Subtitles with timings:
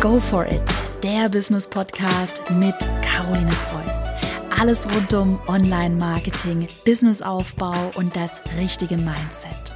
[0.00, 0.62] Go for it,
[1.02, 4.06] der Business Podcast mit Caroline Preuß.
[4.60, 9.74] Alles rund um Online-Marketing, Businessaufbau und das richtige Mindset.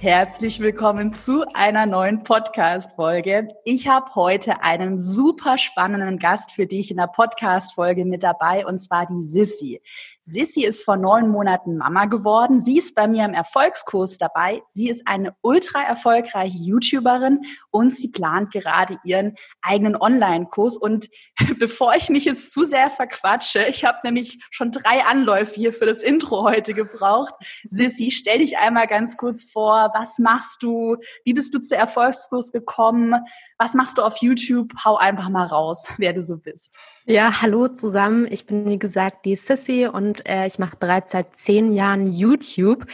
[0.00, 3.50] Herzlich willkommen zu einer neuen Podcast-Folge.
[3.64, 8.80] Ich habe heute einen super spannenden Gast für dich in der Podcast-Folge mit dabei und
[8.80, 9.80] zwar die Sissy.
[10.26, 12.58] Sissy ist vor neun Monaten Mama geworden.
[12.58, 14.62] Sie ist bei mir im Erfolgskurs dabei.
[14.70, 20.78] Sie ist eine ultra erfolgreiche YouTuberin und sie plant gerade ihren eigenen Online-Kurs.
[20.78, 21.10] Und
[21.58, 25.84] bevor ich mich jetzt zu sehr verquatsche, ich habe nämlich schon drei Anläufe hier für
[25.84, 27.34] das Intro heute gebraucht.
[27.68, 29.90] Sissy, stell dich einmal ganz kurz vor.
[29.94, 30.96] Was machst du?
[31.24, 33.14] Wie bist du zu Erfolgskurs gekommen?
[33.56, 34.72] Was machst du auf YouTube?
[34.84, 36.76] Hau einfach mal raus, wer du so bist.
[37.06, 38.26] Ja, hallo zusammen.
[38.30, 42.86] Ich bin wie gesagt die Sissy und äh, ich mache bereits seit zehn Jahren YouTube.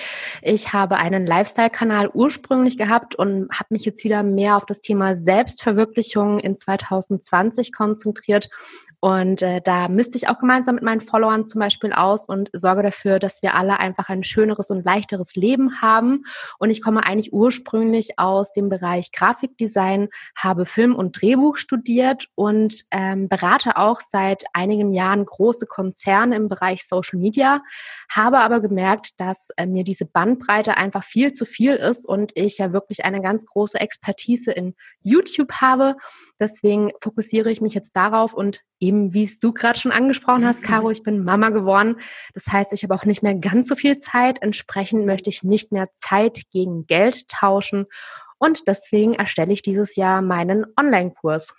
[0.42, 5.16] Ich habe einen Lifestyle-Kanal ursprünglich gehabt und habe mich jetzt wieder mehr auf das Thema
[5.16, 8.50] Selbstverwirklichung in 2020 konzentriert
[9.00, 12.82] und äh, da müsste ich auch gemeinsam mit meinen Followern zum Beispiel aus und sorge
[12.82, 16.24] dafür, dass wir alle einfach ein schöneres und leichteres Leben haben.
[16.58, 22.84] Und ich komme eigentlich ursprünglich aus dem Bereich Grafikdesign, habe Film und Drehbuch studiert und
[22.90, 27.62] ähm, berate auch seit einigen Jahren große Konzerne im Bereich Social Media,
[28.10, 32.58] habe aber gemerkt, dass äh, mir diese Bandbreite einfach viel zu viel ist und ich
[32.58, 35.96] ja wirklich eine ganz große Expertise in YouTube habe.
[36.38, 40.90] Deswegen fokussiere ich mich jetzt darauf und eben, wie du gerade schon angesprochen hast, Caro,
[40.90, 41.96] ich bin Mama geworden.
[42.34, 44.42] Das heißt, ich habe auch nicht mehr ganz so viel Zeit.
[44.42, 47.86] Entsprechend möchte ich nicht mehr Zeit gegen Geld tauschen.
[48.38, 51.54] Und deswegen erstelle ich dieses Jahr meinen Online-Kurs.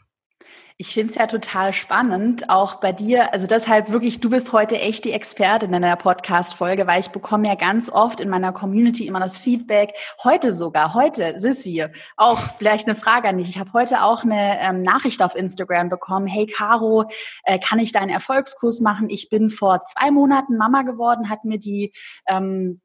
[0.81, 3.33] Ich finde es ja total spannend, auch bei dir.
[3.33, 7.47] Also deshalb wirklich, du bist heute echt die Expertin in der Podcast-Folge, weil ich bekomme
[7.47, 9.93] ja ganz oft in meiner Community immer das Feedback,
[10.23, 11.85] heute sogar, heute, Sissi,
[12.17, 13.49] auch vielleicht eine Frage an dich.
[13.49, 16.25] Ich habe heute auch eine ähm, Nachricht auf Instagram bekommen.
[16.25, 17.05] Hey Caro,
[17.43, 19.11] äh, kann ich deinen Erfolgskurs machen?
[19.11, 21.93] Ich bin vor zwei Monaten Mama geworden, hat mir die
[22.27, 22.81] ähm,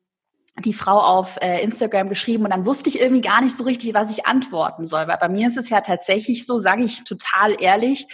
[0.64, 3.92] die Frau auf äh, Instagram geschrieben und dann wusste ich irgendwie gar nicht so richtig,
[3.94, 5.06] was ich antworten soll.
[5.06, 8.06] Weil bei mir ist es ja tatsächlich so, sage ich total ehrlich,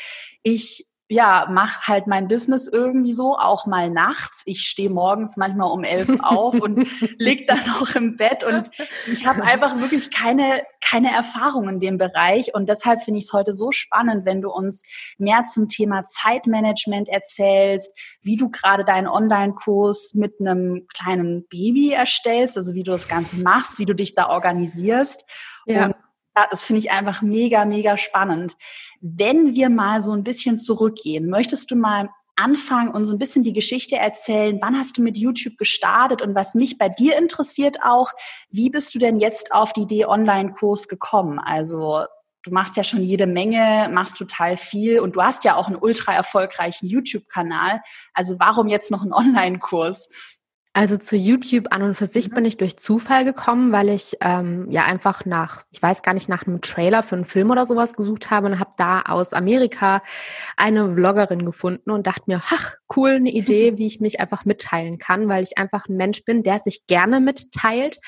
[0.43, 4.43] ich ja, mach halt mein Business irgendwie so, auch mal nachts.
[4.47, 8.71] Ich stehe morgens manchmal um elf auf und lieg dann auch im Bett und
[9.13, 13.33] ich habe einfach wirklich keine, keine Erfahrung in dem Bereich und deshalb finde ich es
[13.35, 14.85] heute so spannend, wenn du uns
[15.19, 22.57] mehr zum Thema Zeitmanagement erzählst, wie du gerade deinen Online-Kurs mit einem kleinen Baby erstellst,
[22.57, 25.27] also wie du das Ganze machst, wie du dich da organisierst.
[25.67, 25.87] Ja.
[25.87, 25.95] Und
[26.37, 28.57] ja, das finde ich einfach mega, mega spannend.
[29.01, 33.45] Wenn wir mal so ein bisschen zurückgehen, möchtest du mal anfangen und so ein bisschen
[33.45, 34.59] die Geschichte erzählen?
[34.63, 36.23] Wann hast du mit YouTube gestartet?
[36.23, 38.11] Und was mich bei dir interessiert auch,
[38.51, 41.39] wie bist du denn jetzt auf die Idee Online-Kurs gekommen?
[41.39, 42.07] Also
[42.43, 45.77] du machst ja schon jede Menge, machst total viel und du hast ja auch einen
[45.77, 47.81] ultra erfolgreichen YouTube-Kanal.
[48.15, 50.09] Also warum jetzt noch einen Online-Kurs?
[50.75, 52.35] Also zu YouTube an und für sich mhm.
[52.35, 56.31] bin ich durch Zufall gekommen, weil ich ähm, ja einfach nach, ich weiß gar nicht,
[56.31, 60.03] nach einem Trailer für einen Film oder sowas gesucht habe und habe da aus Amerika
[60.57, 64.97] eine Vloggerin gefunden und dachte mir, ach, cool, eine Idee, wie ich mich einfach mitteilen
[64.97, 67.99] kann, weil ich einfach ein Mensch bin, der sich gerne mitteilt.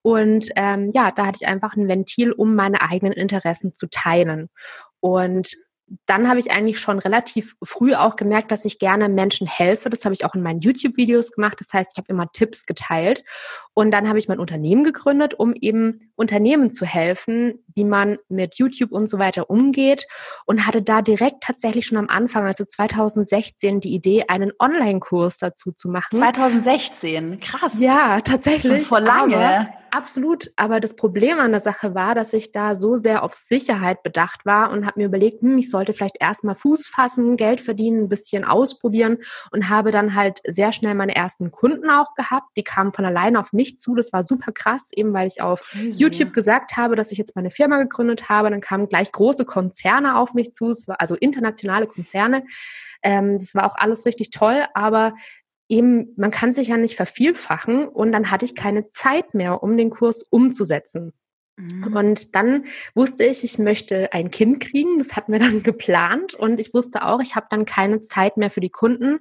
[0.00, 4.48] Und ähm, ja, da hatte ich einfach ein Ventil, um meine eigenen Interessen zu teilen.
[5.00, 5.52] Und
[6.06, 9.90] dann habe ich eigentlich schon relativ früh auch gemerkt, dass ich gerne Menschen helfe.
[9.90, 11.58] Das habe ich auch in meinen YouTube-Videos gemacht.
[11.60, 13.24] Das heißt, ich habe immer Tipps geteilt.
[13.74, 18.56] Und dann habe ich mein Unternehmen gegründet, um eben Unternehmen zu helfen, wie man mit
[18.56, 20.06] YouTube und so weiter umgeht.
[20.46, 25.72] Und hatte da direkt tatsächlich schon am Anfang, also 2016, die Idee, einen Online-Kurs dazu
[25.72, 26.16] zu machen.
[26.16, 27.80] 2016, krass.
[27.80, 28.80] Ja, tatsächlich.
[28.80, 29.36] Und vor lange.
[29.36, 30.50] Aber Absolut.
[30.56, 34.44] Aber das Problem an der Sache war, dass ich da so sehr auf Sicherheit bedacht
[34.44, 38.08] war und habe mir überlegt, hm, ich sollte vielleicht erstmal Fuß fassen, Geld verdienen, ein
[38.08, 39.18] bisschen ausprobieren
[39.52, 42.56] und habe dann halt sehr schnell meine ersten Kunden auch gehabt.
[42.56, 43.94] Die kamen von alleine auf mich zu.
[43.94, 46.02] Das war super krass, eben weil ich auf Crazy.
[46.02, 48.50] YouTube gesagt habe, dass ich jetzt meine Firma gegründet habe.
[48.50, 52.42] Dann kamen gleich große Konzerne auf mich zu, also internationale Konzerne.
[53.04, 55.14] Ähm, das war auch alles richtig toll, aber
[55.68, 59.76] eben, man kann sich ja nicht vervielfachen und dann hatte ich keine Zeit mehr, um
[59.76, 61.12] den Kurs umzusetzen.
[61.56, 61.96] Mhm.
[61.96, 64.98] Und dann wusste ich, ich möchte ein Kind kriegen.
[64.98, 66.34] Das hatten wir dann geplant.
[66.34, 69.18] Und ich wusste auch, ich habe dann keine Zeit mehr für die Kunden.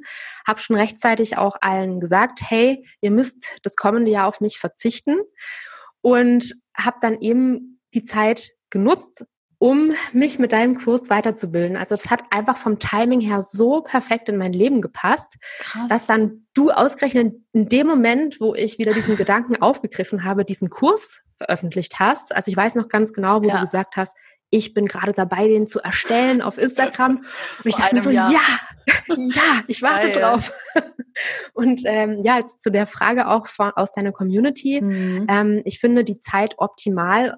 [0.47, 5.17] Habe schon rechtzeitig auch allen gesagt, hey, ihr müsst das kommende Jahr auf mich verzichten.
[6.01, 9.25] Und habe dann eben die Zeit genutzt,
[9.63, 11.77] um mich mit deinem Kurs weiterzubilden.
[11.77, 15.87] Also es hat einfach vom Timing her so perfekt in mein Leben gepasst, Krass.
[15.87, 20.69] dass dann du ausgerechnet in dem Moment, wo ich wieder diesen Gedanken aufgegriffen habe, diesen
[20.69, 22.35] Kurs veröffentlicht hast.
[22.35, 23.55] Also ich weiß noch ganz genau, wo ja.
[23.55, 24.17] du gesagt hast,
[24.49, 27.19] ich bin gerade dabei, den zu erstellen auf Instagram.
[27.63, 28.33] Und ich dachte mir so, Jahr.
[28.33, 30.21] ja, ja, ich warte Geil.
[30.21, 30.51] drauf.
[31.53, 34.81] Und ähm, ja, jetzt zu der Frage auch von, aus deiner Community.
[34.81, 35.25] Mhm.
[35.29, 37.37] Ähm, ich finde die Zeit optimal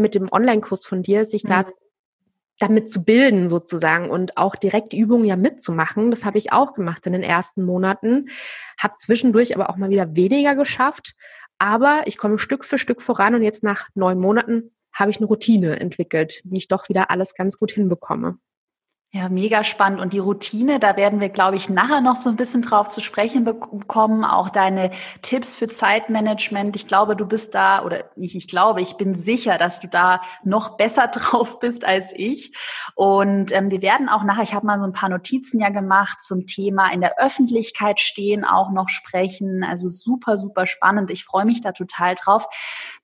[0.00, 1.48] mit dem Online-Kurs von dir, sich mhm.
[1.48, 1.64] da
[2.58, 6.10] damit zu bilden sozusagen und auch direkt Übungen ja mitzumachen.
[6.10, 8.26] Das habe ich auch gemacht in den ersten Monaten,
[8.80, 11.14] habe zwischendurch aber auch mal wieder weniger geschafft,
[11.58, 15.26] aber ich komme Stück für Stück voran und jetzt nach neun Monaten habe ich eine
[15.26, 18.38] Routine entwickelt, wie ich doch wieder alles ganz gut hinbekomme.
[19.10, 20.02] Ja, mega spannend.
[20.02, 23.00] Und die Routine, da werden wir, glaube ich, nachher noch so ein bisschen drauf zu
[23.00, 24.22] sprechen bekommen.
[24.22, 24.90] Auch deine
[25.22, 26.76] Tipps für Zeitmanagement.
[26.76, 30.20] Ich glaube, du bist da, oder nicht, ich glaube, ich bin sicher, dass du da
[30.44, 32.52] noch besser drauf bist als ich.
[32.96, 36.20] Und ähm, wir werden auch nachher, ich habe mal so ein paar Notizen ja gemacht
[36.20, 39.64] zum Thema in der Öffentlichkeit stehen, auch noch sprechen.
[39.64, 41.10] Also super, super spannend.
[41.10, 42.44] Ich freue mich da total drauf.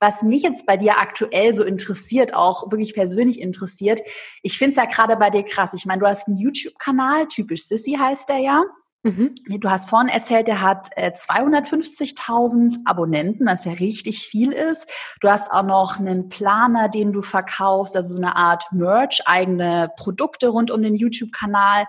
[0.01, 4.03] Was mich jetzt bei dir aktuell so interessiert, auch wirklich persönlich interessiert,
[4.43, 5.73] ich finde es ja gerade bei dir krass.
[5.73, 8.64] Ich meine, meine, du hast einen YouTube-Kanal, typisch Sissy heißt der ja.
[9.06, 9.35] Mhm.
[9.61, 14.91] Du hast vorhin erzählt, der hat äh, 250.000 Abonnenten, was ja richtig viel ist.
[15.20, 19.91] Du hast auch noch einen Planer, den du verkaufst, also so eine Art Merch, eigene
[19.99, 21.85] Produkte rund um den YouTube-Kanal.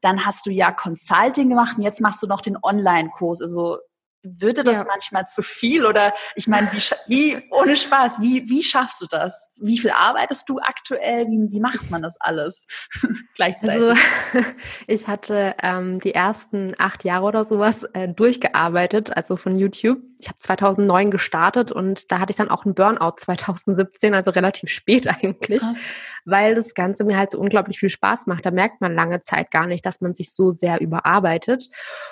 [0.00, 3.42] Dann hast du ja Consulting gemacht und jetzt machst du noch den Online-Kurs.
[3.42, 3.78] Also
[4.22, 4.84] würde das ja.
[4.84, 9.50] manchmal zu viel oder ich meine, wie, wie ohne Spaß, wie, wie schaffst du das?
[9.56, 11.26] Wie viel arbeitest du aktuell?
[11.26, 12.66] Wie, wie macht man das alles
[13.34, 13.82] gleichzeitig?
[13.82, 14.00] Also,
[14.86, 19.98] ich hatte ähm, die ersten acht Jahre oder sowas äh, durchgearbeitet, also von YouTube.
[20.18, 24.68] Ich habe 2009 gestartet und da hatte ich dann auch einen Burnout 2017, also relativ
[24.68, 25.94] spät eigentlich, Krass.
[26.26, 28.44] weil das Ganze mir halt so unglaublich viel Spaß macht.
[28.44, 31.70] Da merkt man lange Zeit gar nicht, dass man sich so sehr überarbeitet.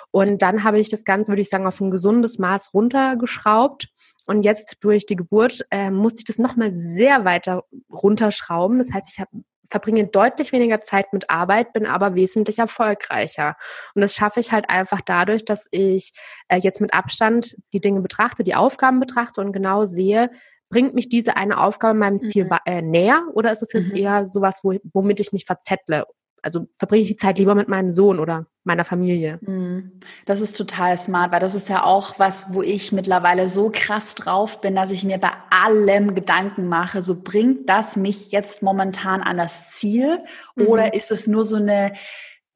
[0.09, 3.89] Und dann habe ich das Ganze, würde ich sagen, auf ein gesundes Maß runtergeschraubt.
[4.25, 8.77] Und jetzt durch die Geburt äh, musste ich das nochmal sehr weiter runterschrauben.
[8.77, 9.29] Das heißt, ich hab,
[9.69, 13.55] verbringe deutlich weniger Zeit mit Arbeit, bin aber wesentlich erfolgreicher.
[13.93, 16.13] Und das schaffe ich halt einfach dadurch, dass ich
[16.47, 20.29] äh, jetzt mit Abstand die Dinge betrachte, die Aufgaben betrachte und genau sehe,
[20.69, 22.57] bringt mich diese eine Aufgabe meinem Ziel mhm.
[22.65, 23.99] äh, näher oder ist es jetzt mhm.
[23.99, 26.05] eher sowas, wo, womit ich mich verzettle?
[26.41, 29.39] Also verbringe ich die Zeit lieber mit meinem Sohn oder meiner Familie.
[29.41, 29.99] Mhm.
[30.25, 34.15] Das ist total smart, weil das ist ja auch was, wo ich mittlerweile so krass
[34.15, 39.21] drauf bin, dass ich mir bei allem Gedanken mache, so bringt das mich jetzt momentan
[39.21, 40.19] an das Ziel
[40.55, 40.67] mhm.
[40.67, 41.93] oder ist es nur so eine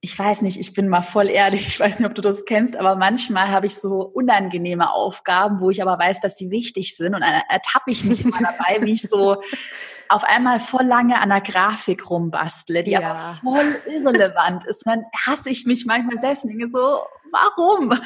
[0.06, 2.76] ich weiß nicht, ich bin mal voll ehrlich, ich weiß nicht, ob du das kennst,
[2.76, 7.16] aber manchmal habe ich so unangenehme Aufgaben, wo ich aber weiß, dass sie wichtig sind
[7.16, 9.42] und dann ertappe ich mich immer dabei, wie ich so
[10.10, 13.00] auf einmal voll lange an einer Grafik rumbastle, die ja.
[13.02, 14.86] aber voll irrelevant ist.
[14.86, 17.00] Und dann hasse ich mich manchmal selbst und denke so,
[17.32, 18.00] warum?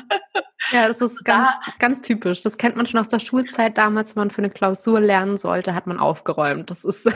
[0.72, 2.42] Ja, das ist ganz, da, ganz typisch.
[2.42, 5.76] Das kennt man schon aus der Schulzeit damals, wenn man für eine Klausur lernen sollte,
[5.76, 6.72] hat man aufgeräumt.
[6.72, 7.08] Das ist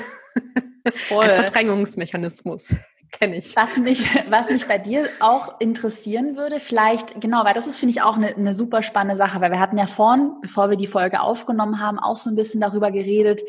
[1.07, 1.25] voll.
[1.25, 2.75] ein Verdrängungsmechanismus.
[3.12, 3.56] Kenne ich.
[3.57, 7.92] Was mich, was mich bei dir auch interessieren würde, vielleicht, genau, weil das ist, finde
[7.92, 10.88] ich, auch eine, eine super spannende Sache, weil wir hatten ja vorhin, bevor wir die
[10.88, 13.42] Folge aufgenommen haben, auch so ein bisschen darüber geredet,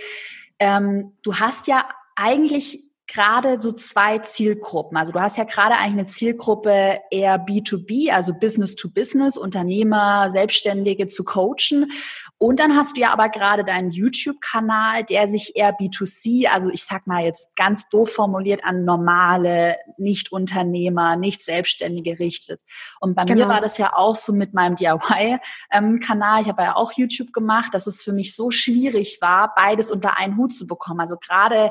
[0.62, 4.96] ähm, du hast ja eigentlich gerade so zwei Zielgruppen.
[4.96, 10.30] Also du hast ja gerade eigentlich eine Zielgruppe eher B2B, also Business to Business, Unternehmer,
[10.30, 11.90] Selbstständige zu coachen.
[12.42, 16.82] Und dann hast du ja aber gerade deinen YouTube-Kanal, der sich eher B2C, also ich
[16.82, 22.60] sag mal jetzt ganz doof formuliert, an normale Nicht-Unternehmer, Nicht-Selbstständige richtet.
[22.98, 23.46] Und bei genau.
[23.46, 26.42] mir war das ja auch so mit meinem DIY-Kanal.
[26.42, 30.18] ich habe ja auch YouTube gemacht, dass es für mich so schwierig war, beides unter
[30.18, 30.98] einen Hut zu bekommen.
[30.98, 31.70] Also gerade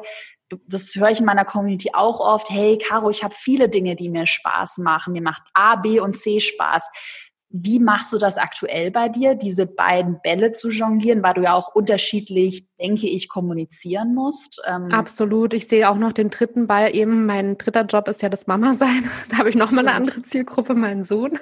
[0.68, 4.10] das höre ich in meiner Community auch oft, hey Caro, ich habe viele Dinge, die
[4.10, 5.12] mir Spaß machen.
[5.12, 6.90] Mir macht A, B und C Spaß.
[7.53, 11.53] Wie machst du das aktuell bei dir, diese beiden Bälle zu jonglieren, weil du ja
[11.53, 14.62] auch unterschiedlich, denke ich, kommunizieren musst?
[14.65, 15.53] Ähm Absolut.
[15.53, 17.25] Ich sehe auch noch den dritten Ball eben.
[17.25, 19.10] Mein dritter Job ist ja das Mama sein.
[19.29, 21.39] Da habe ich noch mal eine andere Zielgruppe, meinen Sohn.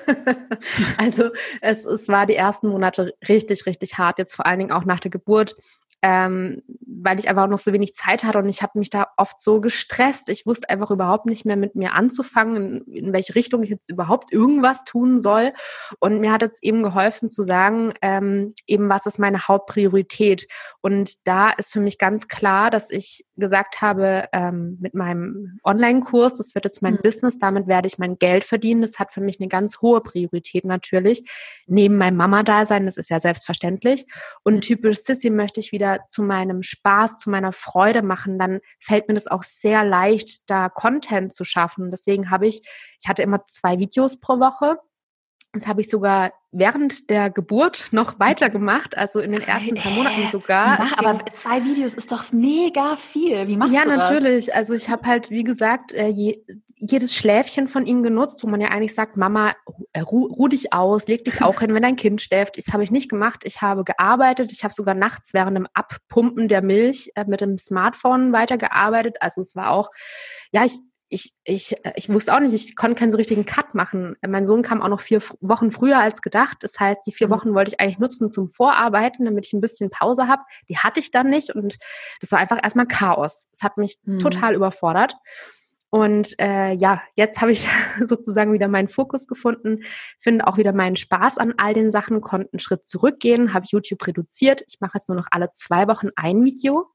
[0.97, 1.29] also
[1.61, 4.19] es, es war die ersten Monate richtig, richtig hart.
[4.19, 5.55] Jetzt vor allen Dingen auch nach der Geburt
[6.01, 9.39] ähm, weil ich einfach noch so wenig Zeit hatte und ich habe mich da oft
[9.39, 10.29] so gestresst.
[10.29, 13.89] Ich wusste einfach überhaupt nicht mehr mit mir anzufangen, in, in welche Richtung ich jetzt
[13.89, 15.51] überhaupt irgendwas tun soll.
[15.99, 20.47] Und mir hat es eben geholfen zu sagen, ähm, eben was ist meine Hauptpriorität.
[20.81, 26.35] Und da ist für mich ganz klar, dass ich gesagt habe, ähm, mit meinem Online-Kurs,
[26.35, 27.01] das wird jetzt mein mhm.
[27.03, 28.81] Business, damit werde ich mein Geld verdienen.
[28.81, 31.29] Das hat für mich eine ganz hohe Priorität natürlich.
[31.67, 34.05] Neben meinem Mama-Dasein, das ist ja selbstverständlich.
[34.43, 38.59] Und typisch Sissy möchte ich wieder wieder zu meinem Spaß, zu meiner Freude machen, dann
[38.79, 41.91] fällt mir das auch sehr leicht, da Content zu schaffen.
[41.91, 42.61] Deswegen habe ich,
[43.01, 44.77] ich hatte immer zwei Videos pro Woche
[45.53, 50.29] Das habe ich sogar während der Geburt noch weitergemacht, also in den ersten paar Monaten
[50.31, 50.77] sogar.
[50.79, 53.47] Mach, aber zwei Videos ist doch mega viel.
[53.47, 54.09] Wie machst ja, du das?
[54.09, 54.55] Ja, natürlich.
[54.55, 56.43] Also ich habe halt, wie gesagt, äh, je,
[56.75, 59.53] jedes Schläfchen von ihm genutzt, wo man ja eigentlich sagt, Mama,
[59.93, 62.57] äh, ruh, ruh dich aus, leg dich auch hin, wenn dein Kind schläft.
[62.57, 63.41] Das habe ich nicht gemacht.
[63.43, 64.51] Ich habe gearbeitet.
[64.51, 69.17] Ich habe sogar nachts während dem Abpumpen der Milch äh, mit dem Smartphone weitergearbeitet.
[69.19, 69.89] Also es war auch,
[70.51, 70.79] ja, ich
[71.09, 74.15] ich, ich, ich wusste auch nicht, ich konnte keinen so richtigen Cut machen.
[74.25, 76.57] Mein Sohn kam auch noch vier Wochen früher als gedacht.
[76.61, 77.31] Das heißt, die vier mhm.
[77.31, 80.43] Wochen wollte ich eigentlich nutzen zum Vorarbeiten, damit ich ein bisschen Pause habe.
[80.69, 81.77] Die hatte ich dann nicht und
[82.21, 83.47] das war einfach erstmal Chaos.
[83.51, 84.19] Es hat mich mhm.
[84.19, 85.15] total überfordert.
[85.91, 87.67] Und äh, ja, jetzt habe ich
[88.05, 89.79] sozusagen wieder meinen Fokus gefunden,
[90.19, 94.05] finde auch wieder meinen Spaß an all den Sachen, konnte einen Schritt zurückgehen, habe YouTube
[94.05, 94.63] reduziert.
[94.67, 96.85] Ich mache jetzt nur noch alle zwei Wochen ein Video,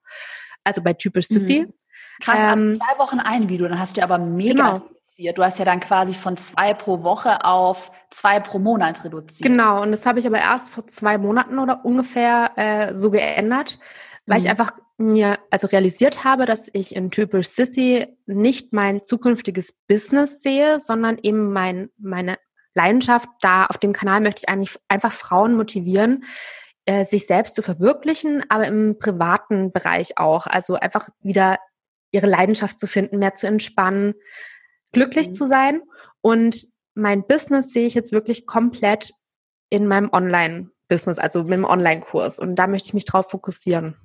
[0.62, 1.66] also bei typisch Sissy.
[1.66, 1.74] Mhm.
[2.22, 4.74] Krass, ähm, zwei Wochen ein Video, dann hast du aber mega genau.
[4.76, 5.38] reduziert.
[5.38, 9.46] Du hast ja dann quasi von zwei pro Woche auf zwei pro Monat reduziert.
[9.48, 13.78] Genau, und das habe ich aber erst vor zwei Monaten oder ungefähr äh, so geändert,
[14.26, 14.44] weil mhm.
[14.44, 20.40] ich einfach mir also realisiert habe, dass ich in typisch Sissy nicht mein zukünftiges Business
[20.40, 22.38] sehe, sondern eben mein, meine
[22.74, 26.24] Leidenschaft da auf dem Kanal möchte ich eigentlich einfach Frauen motivieren,
[26.86, 30.46] äh, sich selbst zu verwirklichen, aber im privaten Bereich auch.
[30.46, 31.58] Also einfach wieder
[32.14, 34.14] ihre Leidenschaft zu finden, mehr zu entspannen,
[34.92, 35.32] glücklich mhm.
[35.32, 35.82] zu sein.
[36.20, 39.10] Und mein Business sehe ich jetzt wirklich komplett
[39.68, 42.38] in meinem Online-Business, also mit dem Online-Kurs.
[42.38, 43.96] Und da möchte ich mich drauf fokussieren.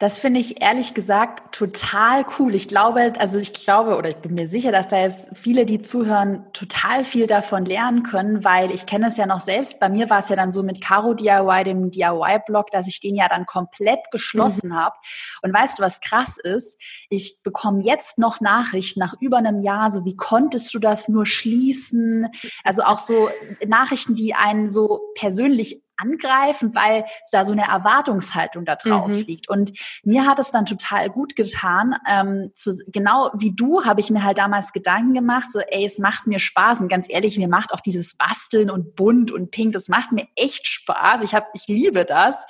[0.00, 2.54] Das finde ich ehrlich gesagt total cool.
[2.56, 5.82] Ich glaube, also ich glaube oder ich bin mir sicher, dass da jetzt viele, die
[5.82, 9.78] zuhören, total viel davon lernen können, weil ich kenne es ja noch selbst.
[9.78, 13.14] Bei mir war es ja dann so mit Caro DIY, dem DIY-Blog, dass ich den
[13.14, 14.76] ja dann komplett geschlossen mhm.
[14.76, 14.96] habe.
[15.42, 16.80] Und weißt du, was krass ist?
[17.08, 21.24] Ich bekomme jetzt noch Nachrichten nach über einem Jahr, so wie konntest du das nur
[21.24, 22.28] schließen?
[22.64, 23.28] Also auch so
[23.64, 29.24] Nachrichten, die einen so persönlich angreifen, weil es da so eine Erwartungshaltung da drauf mhm.
[29.26, 29.48] liegt.
[29.48, 29.72] Und
[30.02, 31.96] mir hat es dann total gut getan.
[32.08, 35.98] Ähm, zu, genau wie du habe ich mir halt damals Gedanken gemacht, so ey, es
[35.98, 36.80] macht mir Spaß.
[36.80, 40.26] Und ganz ehrlich, mir macht auch dieses Basteln und bunt und pink, das macht mir
[40.36, 41.22] echt Spaß.
[41.22, 42.44] Ich habe, ich liebe das.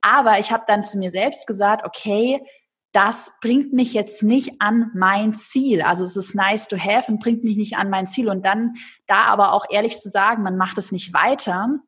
[0.00, 2.44] Aber ich habe dann zu mir selbst gesagt, okay,
[2.92, 5.80] das bringt mich jetzt nicht an mein Ziel.
[5.80, 8.28] Also es ist nice to have und bringt mich nicht an mein Ziel.
[8.28, 8.74] Und dann
[9.06, 11.78] da aber auch ehrlich zu sagen, man macht es nicht weiter,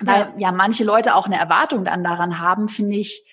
[0.00, 0.34] weil ja.
[0.38, 3.24] ja manche Leute auch eine Erwartung dann daran haben, finde ich,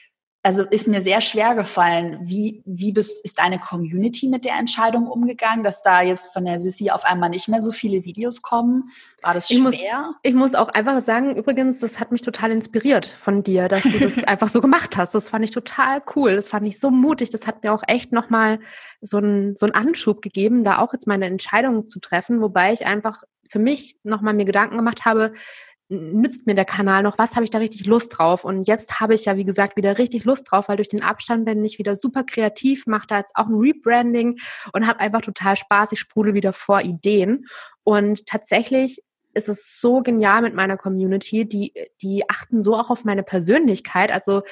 [0.43, 2.19] also ist mir sehr schwer gefallen.
[2.23, 6.59] Wie, wie bist, ist deine Community mit der Entscheidung umgegangen, dass da jetzt von der
[6.59, 8.89] Sissi auf einmal nicht mehr so viele Videos kommen?
[9.21, 9.57] War das schwer?
[9.57, 9.75] Ich muss,
[10.23, 13.99] ich muss auch einfach sagen, übrigens, das hat mich total inspiriert von dir, dass du
[13.99, 15.13] das einfach so gemacht hast.
[15.13, 16.35] Das fand ich total cool.
[16.35, 17.29] Das fand ich so mutig.
[17.29, 18.59] Das hat mir auch echt nochmal
[18.99, 22.87] so einen, so einen Anschub gegeben, da auch jetzt meine Entscheidung zu treffen, wobei ich
[22.87, 25.33] einfach für mich nochmal mir Gedanken gemacht habe,
[25.91, 27.17] nützt mir der Kanal noch?
[27.17, 28.45] Was habe ich da richtig Lust drauf?
[28.45, 31.45] Und jetzt habe ich ja, wie gesagt, wieder richtig Lust drauf, weil durch den Abstand
[31.45, 34.39] bin ich wieder super kreativ, mache da jetzt auch ein Rebranding
[34.73, 35.91] und habe einfach total Spaß.
[35.91, 37.45] Ich sprudel wieder vor Ideen.
[37.83, 41.47] Und tatsächlich ist es so genial mit meiner Community.
[41.47, 44.11] Die, die achten so auch auf meine Persönlichkeit.
[44.11, 44.43] Also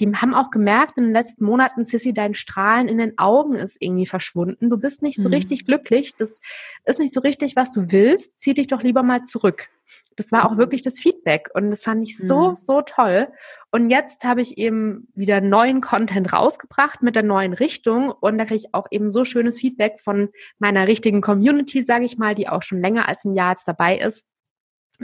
[0.00, 3.76] die haben auch gemerkt in den letzten Monaten, Sissy, dein Strahlen in den Augen ist
[3.80, 4.70] irgendwie verschwunden.
[4.70, 5.34] Du bist nicht so mhm.
[5.34, 6.14] richtig glücklich.
[6.16, 6.40] Das
[6.84, 8.38] ist nicht so richtig, was du willst.
[8.38, 9.70] Zieh dich doch lieber mal zurück.
[10.16, 12.54] Das war auch wirklich das Feedback und das fand ich so, mhm.
[12.56, 13.28] so toll.
[13.70, 18.44] Und jetzt habe ich eben wieder neuen Content rausgebracht mit der neuen Richtung und da
[18.44, 22.48] kriege ich auch eben so schönes Feedback von meiner richtigen Community, sage ich mal, die
[22.48, 24.24] auch schon länger als ein Jahr jetzt dabei ist.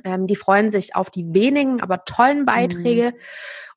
[0.03, 3.13] Ähm, die freuen sich auf die wenigen, aber tollen Beiträge.
[3.13, 3.21] Mhm.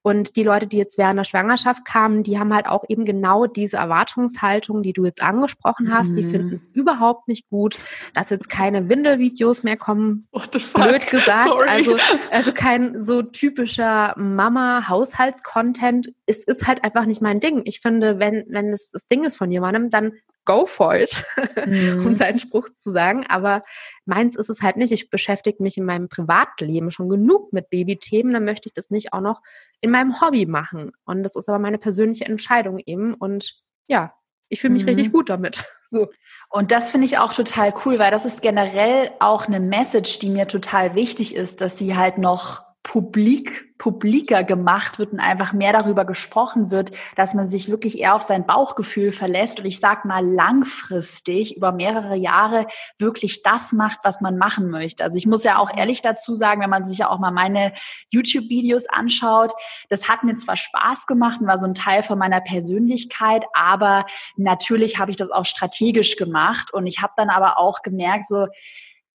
[0.08, 3.46] Und die Leute, die jetzt während der Schwangerschaft kamen, die haben halt auch eben genau
[3.46, 6.12] diese Erwartungshaltung, die du jetzt angesprochen hast.
[6.12, 6.16] Mhm.
[6.16, 7.78] Die finden es überhaupt nicht gut,
[8.14, 10.30] dass jetzt keine Windelvideos mehr kommen.
[10.32, 11.50] Blöd gesagt.
[11.50, 11.68] Sorry.
[11.68, 11.98] Also,
[12.32, 16.14] also kein so typischer Mama-Haushaltscontent.
[16.26, 17.64] Es ist halt einfach nicht mein Ding.
[17.66, 20.14] Ich finde, wenn, wenn es das Ding ist von jemandem, dann
[20.48, 21.24] go for it,
[21.68, 22.08] mhm.
[22.08, 23.28] um seinen Spruch zu sagen.
[23.28, 23.64] Aber
[24.06, 24.92] meins ist es halt nicht.
[24.92, 28.34] Ich beschäftige mich in meinem Privatleben schon genug mit Babythemen.
[28.34, 29.42] Dann möchte ich das nicht auch noch
[29.82, 30.94] in meinem Hobby machen.
[31.06, 33.14] Und das ist aber meine persönliche Entscheidung eben.
[33.14, 34.14] Und ja,
[34.50, 34.90] ich fühle mich mhm.
[34.90, 35.64] richtig gut damit.
[35.90, 36.10] So.
[36.50, 40.30] Und das finde ich auch total cool, weil das ist generell auch eine Message, die
[40.30, 45.74] mir total wichtig ist, dass sie halt noch publik, publiker gemacht wird und einfach mehr
[45.74, 50.06] darüber gesprochen wird, dass man sich wirklich eher auf sein Bauchgefühl verlässt und ich sag
[50.06, 52.66] mal langfristig über mehrere Jahre
[52.98, 55.04] wirklich das macht, was man machen möchte.
[55.04, 57.74] Also ich muss ja auch ehrlich dazu sagen, wenn man sich ja auch mal meine
[58.10, 59.54] YouTube-Videos anschaut,
[59.90, 64.06] das hat mir zwar Spaß gemacht und war so ein Teil von meiner Persönlichkeit, aber
[64.38, 68.48] natürlich habe ich das auch strategisch gemacht und ich habe dann aber auch gemerkt, so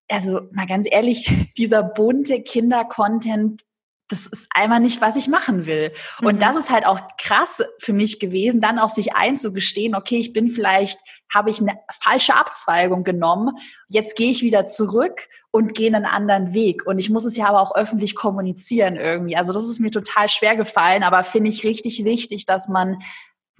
[0.09, 3.63] also mal ganz ehrlich, dieser bunte Kinder-Content,
[4.11, 5.93] das ist einmal nicht, was ich machen will.
[6.21, 6.39] Und mhm.
[6.39, 10.49] das ist halt auch krass für mich gewesen, dann auch sich einzugestehen, okay, ich bin
[10.49, 10.99] vielleicht,
[11.31, 13.51] habe ich eine falsche Abzweigung genommen,
[13.87, 16.87] jetzt gehe ich wieder zurück und gehe einen anderen Weg.
[16.87, 19.35] Und ich muss es ja aber auch öffentlich kommunizieren irgendwie.
[19.35, 23.03] Also das ist mir total schwer gefallen, aber finde ich richtig wichtig, dass man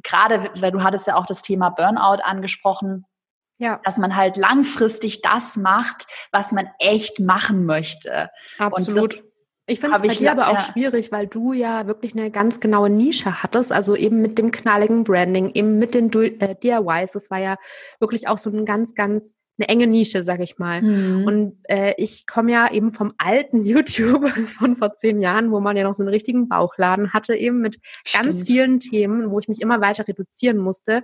[0.01, 3.05] gerade, weil du hattest ja auch das Thema Burnout angesprochen,
[3.59, 3.79] ja.
[3.83, 8.29] Dass man halt langfristig das macht, was man echt machen möchte.
[8.57, 9.21] Absolut.
[9.67, 10.61] ich finde es bei dir aber auch ja.
[10.61, 15.03] schwierig, weil du ja wirklich eine ganz genaue Nische hattest, also eben mit dem knalligen
[15.03, 17.11] Branding, eben mit den äh, DIYs.
[17.11, 17.57] Das war ja
[17.99, 20.81] wirklich auch so ein ganz, ganz eine enge Nische, sag ich mal.
[20.81, 21.27] Mhm.
[21.27, 25.75] Und äh, ich komme ja eben vom alten YouTube von vor zehn Jahren, wo man
[25.75, 28.25] ja noch so einen richtigen Bauchladen hatte, eben mit Stimmt.
[28.25, 31.03] ganz vielen Themen, wo ich mich immer weiter reduzieren musste.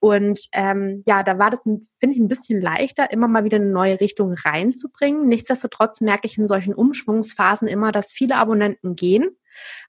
[0.00, 1.60] Und ähm, ja, da war das,
[1.98, 5.28] finde ich, ein bisschen leichter, immer mal wieder eine neue Richtung reinzubringen.
[5.28, 9.36] Nichtsdestotrotz merke ich in solchen Umschwungsphasen immer, dass viele Abonnenten gehen,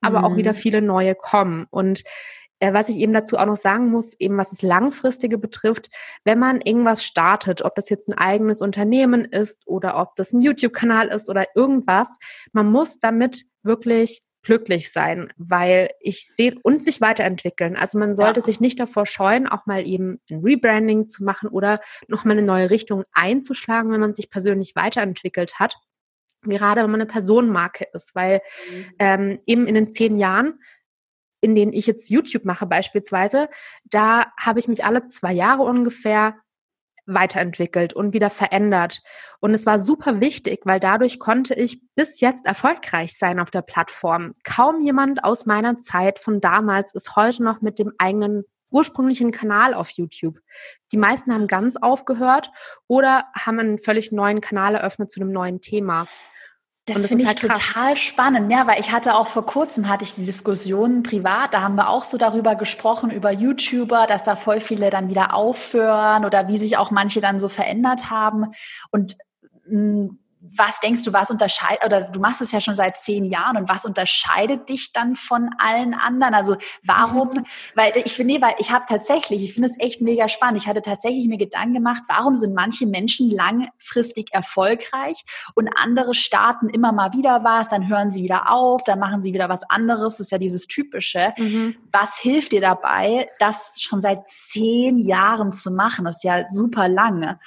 [0.02, 0.26] aber mhm.
[0.26, 0.58] auch wieder mhm.
[0.58, 1.68] viele neue kommen.
[1.70, 2.04] Und
[2.60, 5.90] äh, was ich eben dazu auch noch sagen muss, eben was das Langfristige betrifft,
[6.24, 10.42] wenn man irgendwas startet, ob das jetzt ein eigenes Unternehmen ist oder ob das ein
[10.42, 12.18] YouTube-Kanal ist oder irgendwas,
[12.52, 17.76] man muss damit wirklich glücklich sein, weil ich sehe und sich weiterentwickeln.
[17.76, 18.46] Also man sollte ja.
[18.46, 22.70] sich nicht davor scheuen, auch mal eben ein Rebranding zu machen oder nochmal eine neue
[22.70, 25.76] Richtung einzuschlagen, wenn man sich persönlich weiterentwickelt hat.
[26.44, 28.42] Gerade wenn man eine Personenmarke ist, weil
[28.72, 28.86] mhm.
[29.00, 30.60] ähm, eben in den zehn Jahren
[31.42, 33.48] in denen ich jetzt YouTube mache beispielsweise,
[33.86, 36.36] da habe ich mich alle zwei Jahre ungefähr
[37.14, 39.02] weiterentwickelt und wieder verändert.
[39.40, 43.62] Und es war super wichtig, weil dadurch konnte ich bis jetzt erfolgreich sein auf der
[43.62, 44.36] Plattform.
[44.44, 49.74] Kaum jemand aus meiner Zeit von damals ist heute noch mit dem eigenen ursprünglichen Kanal
[49.74, 50.40] auf YouTube.
[50.92, 52.52] Die meisten haben ganz aufgehört
[52.88, 56.08] oder haben einen völlig neuen Kanal eröffnet zu einem neuen Thema.
[56.90, 60.04] Das, das finde ich halt total spannend, ja, weil ich hatte auch vor kurzem hatte
[60.04, 64.36] ich die Diskussion privat, da haben wir auch so darüber gesprochen über YouTuber, dass da
[64.36, 68.52] voll viele dann wieder aufhören oder wie sich auch manche dann so verändert haben.
[68.92, 69.18] Und
[69.68, 73.26] mh, mm, was denkst du, was unterscheidet, oder du machst es ja schon seit zehn
[73.26, 76.34] Jahren und was unterscheidet dich dann von allen anderen?
[76.34, 77.46] Also warum, mhm.
[77.76, 80.68] weil ich finde, nee, weil ich habe tatsächlich, ich finde es echt mega spannend, ich
[80.68, 85.24] hatte tatsächlich mir Gedanken gemacht, warum sind manche Menschen langfristig erfolgreich
[85.56, 89.34] und andere starten immer mal wieder was, dann hören sie wieder auf, dann machen sie
[89.34, 91.34] wieder was anderes, das ist ja dieses Typische.
[91.38, 91.76] Mhm.
[91.92, 96.06] Was hilft dir dabei, das schon seit zehn Jahren zu machen?
[96.06, 97.40] Das ist ja super lange.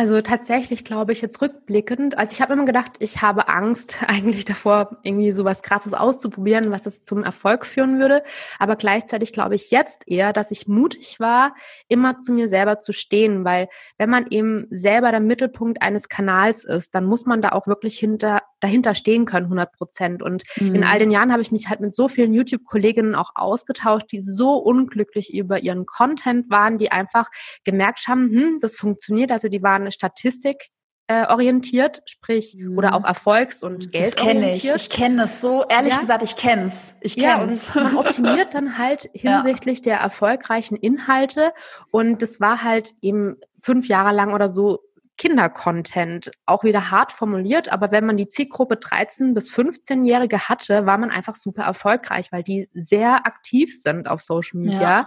[0.00, 4.46] Also tatsächlich glaube ich jetzt rückblickend, also ich habe immer gedacht, ich habe Angst eigentlich
[4.46, 8.22] davor, irgendwie sowas krasses auszuprobieren, was das zum Erfolg führen würde.
[8.58, 11.54] Aber gleichzeitig glaube ich jetzt eher, dass ich mutig war,
[11.86, 16.64] immer zu mir selber zu stehen, weil wenn man eben selber der Mittelpunkt eines Kanals
[16.64, 20.22] ist, dann muss man da auch wirklich hinter, dahinter stehen können, 100 Prozent.
[20.22, 20.76] Und mhm.
[20.76, 24.22] in all den Jahren habe ich mich halt mit so vielen YouTube-Kolleginnen auch ausgetauscht, die
[24.22, 27.28] so unglücklich über ihren Content waren, die einfach
[27.64, 29.30] gemerkt haben, hm, das funktioniert.
[29.30, 30.70] Also die waren Statistik
[31.10, 32.78] äh, orientiert, sprich mhm.
[32.78, 34.64] oder auch Erfolgs- und Geld das kenne ich.
[34.70, 35.98] Ich kenne es so ehrlich ja.
[35.98, 36.94] gesagt, ich kenne es.
[37.00, 37.74] Ich kenne es.
[37.74, 39.82] Ja, man optimiert dann halt hinsichtlich ja.
[39.82, 41.52] der erfolgreichen Inhalte
[41.90, 44.78] und das war halt eben fünf Jahre lang oder so
[45.20, 50.96] Kindercontent, auch wieder hart formuliert, aber wenn man die Zielgruppe 13 bis 15-Jährige hatte, war
[50.96, 54.80] man einfach super erfolgreich, weil die sehr aktiv sind auf Social Media.
[54.80, 55.06] Ja.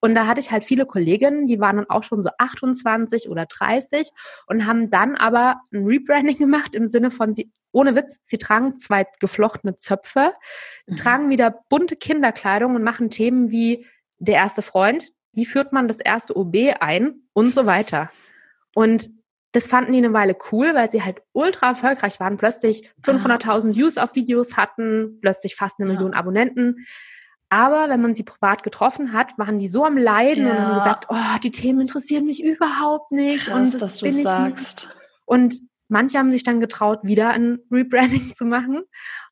[0.00, 3.46] Und da hatte ich halt viele Kolleginnen, die waren dann auch schon so 28 oder
[3.46, 4.10] 30
[4.46, 8.76] und haben dann aber ein Rebranding gemacht im Sinne von, sie, ohne Witz, sie tragen
[8.76, 10.32] zwei geflochtene Zöpfe,
[10.86, 10.96] mhm.
[10.96, 13.86] tragen wieder bunte Kinderkleidung und machen Themen wie
[14.18, 18.10] der erste Freund, wie führt man das erste OB ein und so weiter.
[18.74, 19.10] Und
[19.52, 23.96] das fanden die eine Weile cool, weil sie halt ultra erfolgreich waren, plötzlich 500.000 Views
[23.96, 25.94] auf Videos hatten, plötzlich fast eine ja.
[25.94, 26.86] Million Abonnenten.
[27.50, 30.52] Aber wenn man sie privat getroffen hat, waren die so am Leiden ja.
[30.52, 33.46] und haben gesagt, oh, die Themen interessieren mich überhaupt nicht.
[33.46, 34.84] Krass, und das dass du sagst.
[34.84, 34.96] Nicht.
[35.24, 38.82] Und manche haben sich dann getraut, wieder ein Rebranding zu machen.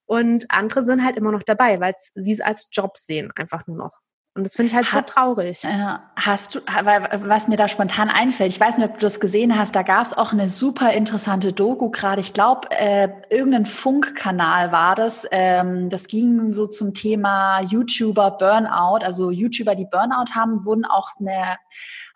[0.07, 3.77] Und andere sind halt immer noch dabei, weil sie es als Job sehen, einfach nur
[3.77, 4.01] noch.
[4.37, 5.65] Und das finde ich halt Hat, so traurig.
[5.65, 9.59] Äh, hast du, was mir da spontan einfällt, ich weiß nicht, ob du das gesehen
[9.59, 12.21] hast, da gab es auch eine super interessante Doku gerade.
[12.21, 15.27] Ich glaube, äh, irgendein Funkkanal war das.
[15.31, 19.05] Ähm, das ging so zum Thema YouTuber Burnout.
[19.05, 21.57] Also YouTuber, die Burnout haben, wurden auch eine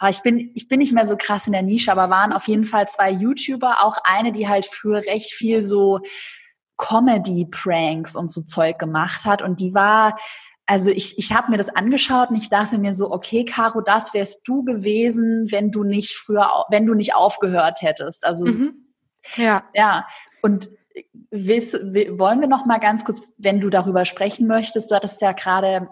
[0.00, 2.48] aber ich bin, ich bin nicht mehr so krass in der Nische, aber waren auf
[2.48, 6.00] jeden Fall zwei YouTuber, auch eine, die halt für recht viel so
[6.78, 9.42] Comedy-Pranks und so Zeug gemacht hat.
[9.42, 10.16] Und die war,
[10.70, 14.14] also ich, ich habe mir das angeschaut und ich dachte mir so, okay, Caro, das
[14.14, 18.24] wärst du gewesen, wenn du nicht früher, wenn du nicht aufgehört hättest.
[18.24, 18.87] Also mhm.
[19.35, 19.64] Ja.
[19.74, 20.06] Ja.
[20.42, 20.70] Und
[21.33, 25.33] willst, wollen wir noch mal ganz kurz, wenn du darüber sprechen möchtest, du hattest ja
[25.33, 25.88] gerade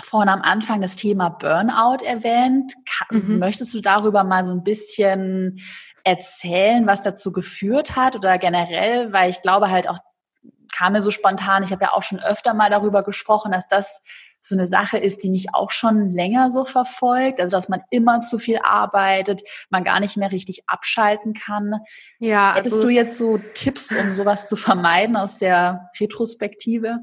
[0.00, 2.74] vorhin am Anfang das Thema Burnout erwähnt.
[3.10, 3.40] Mhm.
[3.40, 5.58] Möchtest du darüber mal so ein bisschen
[6.04, 9.98] erzählen, was dazu geführt hat oder generell, weil ich glaube halt auch,
[10.76, 14.02] kam mir so spontan, ich habe ja auch schon öfter mal darüber gesprochen, dass das
[14.40, 18.20] so eine Sache ist, die mich auch schon länger so verfolgt, also dass man immer
[18.20, 21.80] zu viel arbeitet, man gar nicht mehr richtig abschalten kann.
[22.18, 27.00] Ja, Hättest also, du jetzt so Tipps, um sowas zu vermeiden aus der Retrospektive?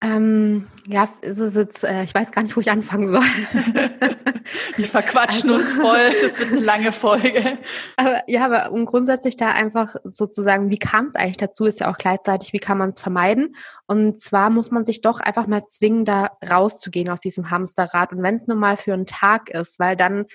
[0.00, 3.22] Ähm, ja, ist es jetzt, äh, ich weiß gar nicht, wo ich anfangen soll.
[4.76, 7.58] Wir verquatschen also, uns voll, das wird eine lange Folge.
[7.96, 11.90] Aber, ja, aber um grundsätzlich da einfach sozusagen, wie kam es eigentlich dazu, ist ja
[11.90, 13.56] auch gleichzeitig, wie kann man es vermeiden?
[13.86, 18.12] Und zwar muss man sich doch einfach mal zwingen, da rauszugehen aus diesem Hamsterrad.
[18.12, 20.26] Und wenn es nur mal für einen Tag ist, weil dann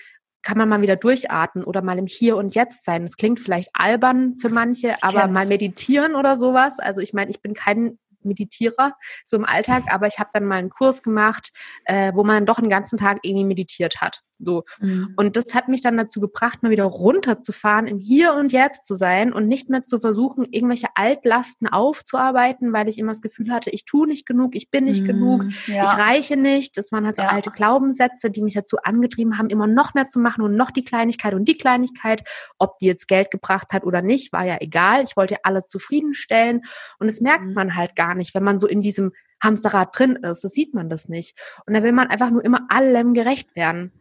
[0.41, 3.03] kann man mal wieder durchatmen oder mal im Hier und Jetzt sein.
[3.03, 6.79] Das klingt vielleicht albern für manche, aber mal meditieren oder sowas.
[6.79, 10.55] Also ich meine, ich bin kein Meditierer so im Alltag, aber ich habe dann mal
[10.55, 11.49] einen Kurs gemacht,
[11.85, 14.21] äh, wo man doch einen ganzen Tag irgendwie meditiert hat.
[14.39, 14.63] So.
[14.79, 15.13] Mhm.
[15.15, 18.95] Und das hat mich dann dazu gebracht, mal wieder runterzufahren, im Hier und Jetzt zu
[18.95, 23.69] sein und nicht mehr zu versuchen, irgendwelche Altlasten aufzuarbeiten, weil ich immer das Gefühl hatte,
[23.69, 25.07] ich tue nicht genug, ich bin nicht mhm.
[25.07, 25.83] genug, ja.
[25.83, 26.77] ich reiche nicht.
[26.77, 27.29] Das waren halt so ja.
[27.29, 30.83] alte Glaubenssätze, die mich dazu angetrieben haben, immer noch mehr zu machen und noch die
[30.83, 32.23] Kleinigkeit und die Kleinigkeit,
[32.57, 35.03] ob die jetzt Geld gebracht hat oder nicht, war ja egal.
[35.03, 36.61] Ich wollte alle zufriedenstellen.
[36.99, 37.53] Und das merkt mhm.
[37.53, 40.43] man halt gar nicht, wenn man so in diesem Hamsterrad drin ist.
[40.43, 41.37] Das sieht man das nicht.
[41.65, 43.91] Und da will man einfach nur immer allem gerecht werden.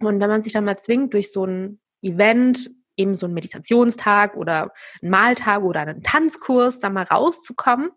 [0.00, 4.36] Und wenn man sich dann mal zwingt, durch so ein Event, eben so einen Meditationstag
[4.36, 7.90] oder einen Maltag oder einen Tanzkurs, da mal rauszukommen,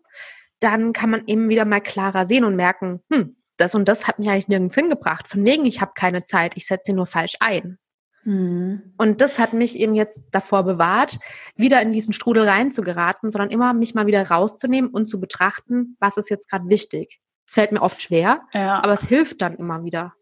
[0.60, 4.18] dann kann man eben wieder mal klarer sehen und merken, hm, das und das hat
[4.18, 5.28] mich eigentlich nirgends hingebracht.
[5.28, 7.78] Von wegen, ich habe keine Zeit, ich setze sie nur falsch ein.
[8.24, 8.94] Mhm.
[8.96, 11.18] Und das hat mich eben jetzt davor bewahrt,
[11.56, 16.16] wieder in diesen Strudel reinzugeraten, sondern immer mich mal wieder rauszunehmen und zu betrachten, was
[16.16, 17.20] ist jetzt gerade wichtig.
[17.46, 18.82] Es fällt mir oft schwer, ja.
[18.82, 20.14] aber es hilft dann immer wieder.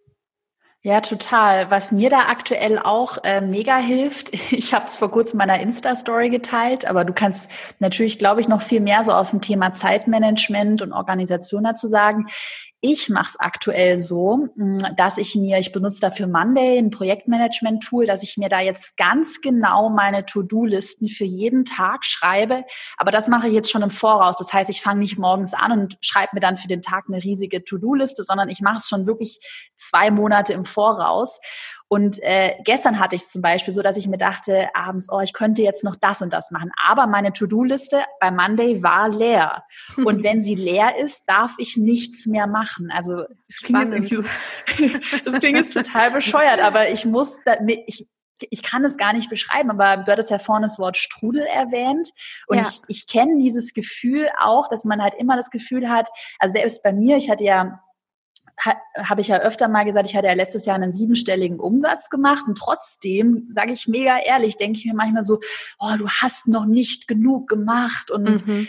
[0.84, 1.70] Ja, total.
[1.70, 5.62] Was mir da aktuell auch äh, mega hilft, ich habe es vor kurzem in meiner
[5.62, 9.74] Insta-Story geteilt, aber du kannst natürlich, glaube ich, noch viel mehr so aus dem Thema
[9.74, 12.26] Zeitmanagement und Organisation dazu sagen.
[12.84, 18.06] Ich mache es aktuell so, mm, dass ich mir, ich benutze dafür Monday, ein Projektmanagement-Tool,
[18.06, 22.64] dass ich mir da jetzt ganz genau meine To-Do-Listen für jeden Tag schreibe.
[22.96, 24.34] Aber das mache ich jetzt schon im Voraus.
[24.36, 27.22] Das heißt, ich fange nicht morgens an und schreibe mir dann für den Tag eine
[27.22, 29.38] riesige To-Do-Liste, sondern ich mache es schon wirklich
[29.76, 31.38] zwei Monate im Voraus.
[31.92, 35.20] Und äh, gestern hatte ich es zum Beispiel so, dass ich mir dachte, abends, oh,
[35.20, 36.72] ich könnte jetzt noch das und das machen.
[36.82, 39.64] Aber meine To-Do-Liste bei Monday war leer.
[40.02, 42.90] Und wenn sie leer ist, darf ich nichts mehr machen.
[42.90, 44.24] Also das klingt, jetzt,
[45.26, 48.08] das klingt jetzt total bescheuert, aber ich muss, da, ich,
[48.48, 52.08] ich kann es gar nicht beschreiben, aber du hattest ja vorne das Wort Strudel erwähnt.
[52.46, 52.62] Und ja.
[52.62, 56.82] ich, ich kenne dieses Gefühl auch, dass man halt immer das Gefühl hat, also selbst
[56.82, 57.82] bei mir, ich hatte ja
[58.60, 62.10] ha, habe ich ja öfter mal gesagt, ich hatte ja letztes Jahr einen siebenstelligen Umsatz
[62.10, 65.40] gemacht und trotzdem, sage ich mega ehrlich, denke ich mir manchmal so,
[65.78, 68.68] oh, du hast noch nicht genug gemacht und mhm.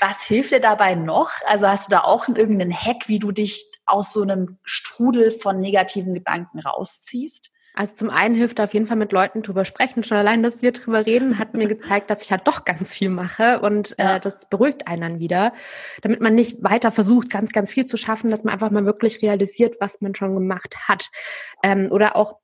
[0.00, 1.30] was hilft dir dabei noch?
[1.46, 5.60] Also hast du da auch irgendeinen Hack, wie du dich aus so einem Strudel von
[5.60, 7.51] negativen Gedanken rausziehst?
[7.74, 10.04] Also zum einen hilft auf jeden Fall mit Leuten drüber sprechen.
[10.04, 13.08] Schon allein, dass wir drüber reden, hat mir gezeigt, dass ich halt doch ganz viel
[13.08, 14.16] mache und äh, ja.
[14.16, 15.52] äh, das beruhigt einen dann wieder,
[16.02, 19.22] damit man nicht weiter versucht, ganz, ganz viel zu schaffen, dass man einfach mal wirklich
[19.22, 21.10] realisiert, was man schon gemacht hat.
[21.62, 22.38] Ähm, oder auch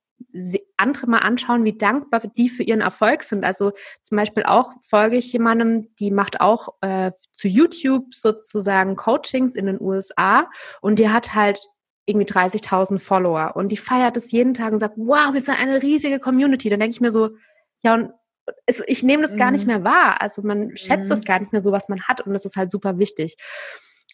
[0.76, 3.44] andere mal anschauen, wie dankbar die für ihren Erfolg sind.
[3.44, 9.54] Also zum Beispiel auch folge ich jemandem, die macht auch äh, zu YouTube sozusagen Coachings
[9.54, 10.48] in den USA
[10.80, 11.60] und die hat halt
[12.08, 15.82] irgendwie 30.000 Follower und die feiert es jeden Tag und sagt, wow, wir sind eine
[15.82, 16.70] riesige Community.
[16.70, 17.30] Dann denke ich mir so,
[17.82, 18.12] ja, und
[18.66, 19.72] also ich nehme das gar nicht mhm.
[19.72, 20.22] mehr wahr.
[20.22, 21.24] Also man schätzt das mhm.
[21.24, 23.36] gar nicht mehr so, was man hat und das ist halt super wichtig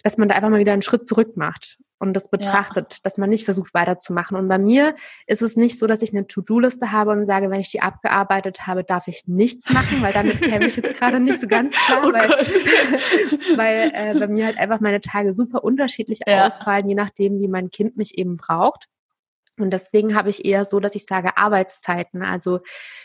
[0.05, 2.99] dass man da einfach mal wieder einen Schritt zurück macht und das betrachtet, ja.
[3.03, 4.37] dass man nicht versucht weiterzumachen.
[4.37, 4.95] Und bei mir
[5.27, 8.67] ist es nicht so, dass ich eine To-Do-Liste habe und sage, wenn ich die abgearbeitet
[8.67, 12.03] habe, darf ich nichts machen, weil damit käme ich jetzt gerade nicht so ganz klar,
[12.05, 12.29] oh weil,
[13.57, 16.47] weil äh, bei mir halt einfach meine Tage super unterschiedlich ja.
[16.47, 18.87] ausfallen, je nachdem, wie mein Kind mich eben braucht.
[19.59, 22.23] Und deswegen habe ich eher so, dass ich sage Arbeitszeiten.
[22.23, 22.61] Also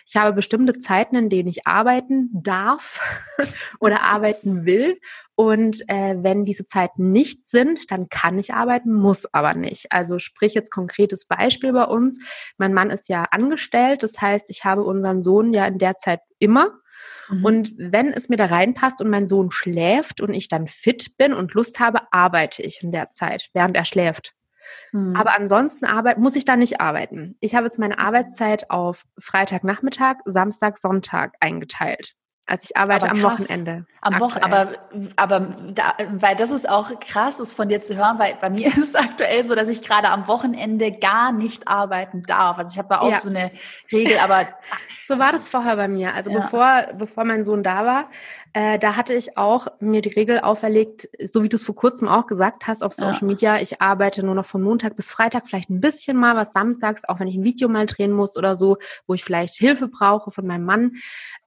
[0.06, 3.00] ich habe bestimmte Zeiten, in denen ich arbeiten darf
[3.80, 5.00] oder arbeiten will.
[5.36, 9.92] Und äh, wenn diese Zeiten nicht sind, dann kann ich arbeiten, muss aber nicht.
[9.92, 12.20] Also sprich jetzt konkretes Beispiel bei uns.
[12.58, 14.04] Mein Mann ist ja angestellt.
[14.04, 16.80] Das heißt, ich habe unseren Sohn ja in der Zeit immer.
[17.30, 17.46] Mhm.
[17.46, 21.34] Und wenn es mir da reinpasst und mein Sohn schläft und ich dann fit bin
[21.34, 24.34] und Lust habe, arbeite ich in der Zeit, während er schläft.
[24.92, 25.16] Mhm.
[25.16, 27.36] Aber ansonsten arbeit, muss ich da nicht arbeiten.
[27.40, 32.16] Ich habe jetzt meine Arbeitszeit auf Freitagnachmittag, Samstag, Sonntag eingeteilt.
[32.50, 33.86] Also ich arbeite aber am Wochenende.
[34.02, 34.80] Am Wochenende,
[35.16, 35.40] aber, aber
[35.72, 38.78] da, weil das ist auch krass, ist von dir zu hören, weil bei mir ist
[38.78, 42.58] es aktuell so, dass ich gerade am Wochenende gar nicht arbeiten darf.
[42.58, 43.20] Also ich habe da auch ja.
[43.20, 43.52] so eine
[43.92, 44.48] Regel, aber
[45.08, 46.16] so war das vorher bei mir.
[46.16, 46.40] Also ja.
[46.40, 48.10] bevor, bevor mein Sohn da war,
[48.54, 52.08] äh, da hatte ich auch mir die Regel auferlegt, so wie du es vor kurzem
[52.08, 53.28] auch gesagt hast auf Social ja.
[53.28, 57.08] Media, ich arbeite nur noch von Montag bis Freitag, vielleicht ein bisschen mal was samstags,
[57.08, 60.32] auch wenn ich ein Video mal drehen muss oder so, wo ich vielleicht Hilfe brauche
[60.32, 60.94] von meinem Mann.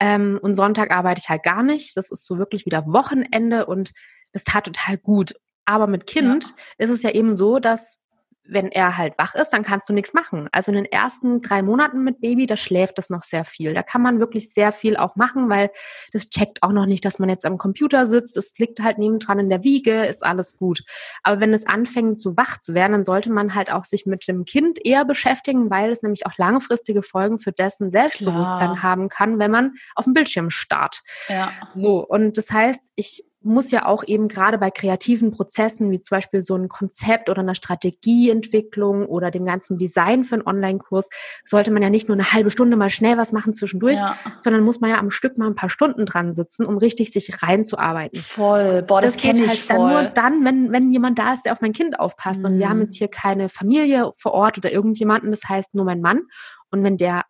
[0.00, 1.96] Ähm, und Sonntag arbeite ich halt gar nicht.
[1.96, 3.92] Das ist so wirklich wieder Wochenende und
[4.32, 5.34] das tat total gut.
[5.64, 6.84] Aber mit Kind ja.
[6.84, 7.98] ist es ja eben so, dass
[8.44, 10.48] wenn er halt wach ist, dann kannst du nichts machen.
[10.52, 13.72] Also in den ersten drei Monaten mit Baby, da schläft es noch sehr viel.
[13.72, 15.70] Da kann man wirklich sehr viel auch machen, weil
[16.12, 18.36] das checkt auch noch nicht, dass man jetzt am Computer sitzt.
[18.36, 20.82] Es liegt halt nebendran in der Wiege, ist alles gut.
[21.22, 24.26] Aber wenn es anfängt, so wach zu werden, dann sollte man halt auch sich mit
[24.26, 28.82] dem Kind eher beschäftigen, weil es nämlich auch langfristige Folgen für dessen Selbstbewusstsein Klar.
[28.82, 31.02] haben kann, wenn man auf dem Bildschirm starrt.
[31.28, 31.52] Ja.
[31.74, 32.04] So.
[32.06, 36.42] Und das heißt, ich muss ja auch eben gerade bei kreativen Prozessen, wie zum Beispiel
[36.42, 41.08] so ein Konzept oder eine Strategieentwicklung oder dem ganzen Design für einen Online-Kurs,
[41.44, 44.16] sollte man ja nicht nur eine halbe Stunde mal schnell was machen zwischendurch, ja.
[44.38, 47.42] sondern muss man ja am Stück mal ein paar Stunden dran sitzen, um richtig sich
[47.42, 48.20] reinzuarbeiten.
[48.20, 49.76] Voll, boah, das, das kenne ich halt voll.
[49.76, 52.40] dann nur dann, wenn, wenn jemand da ist, der auf mein Kind aufpasst.
[52.40, 52.46] Mhm.
[52.46, 52.84] Und wir haben mhm.
[52.84, 56.22] jetzt hier keine Familie vor Ort oder irgendjemanden, das heißt nur mein Mann.
[56.70, 57.22] Und wenn der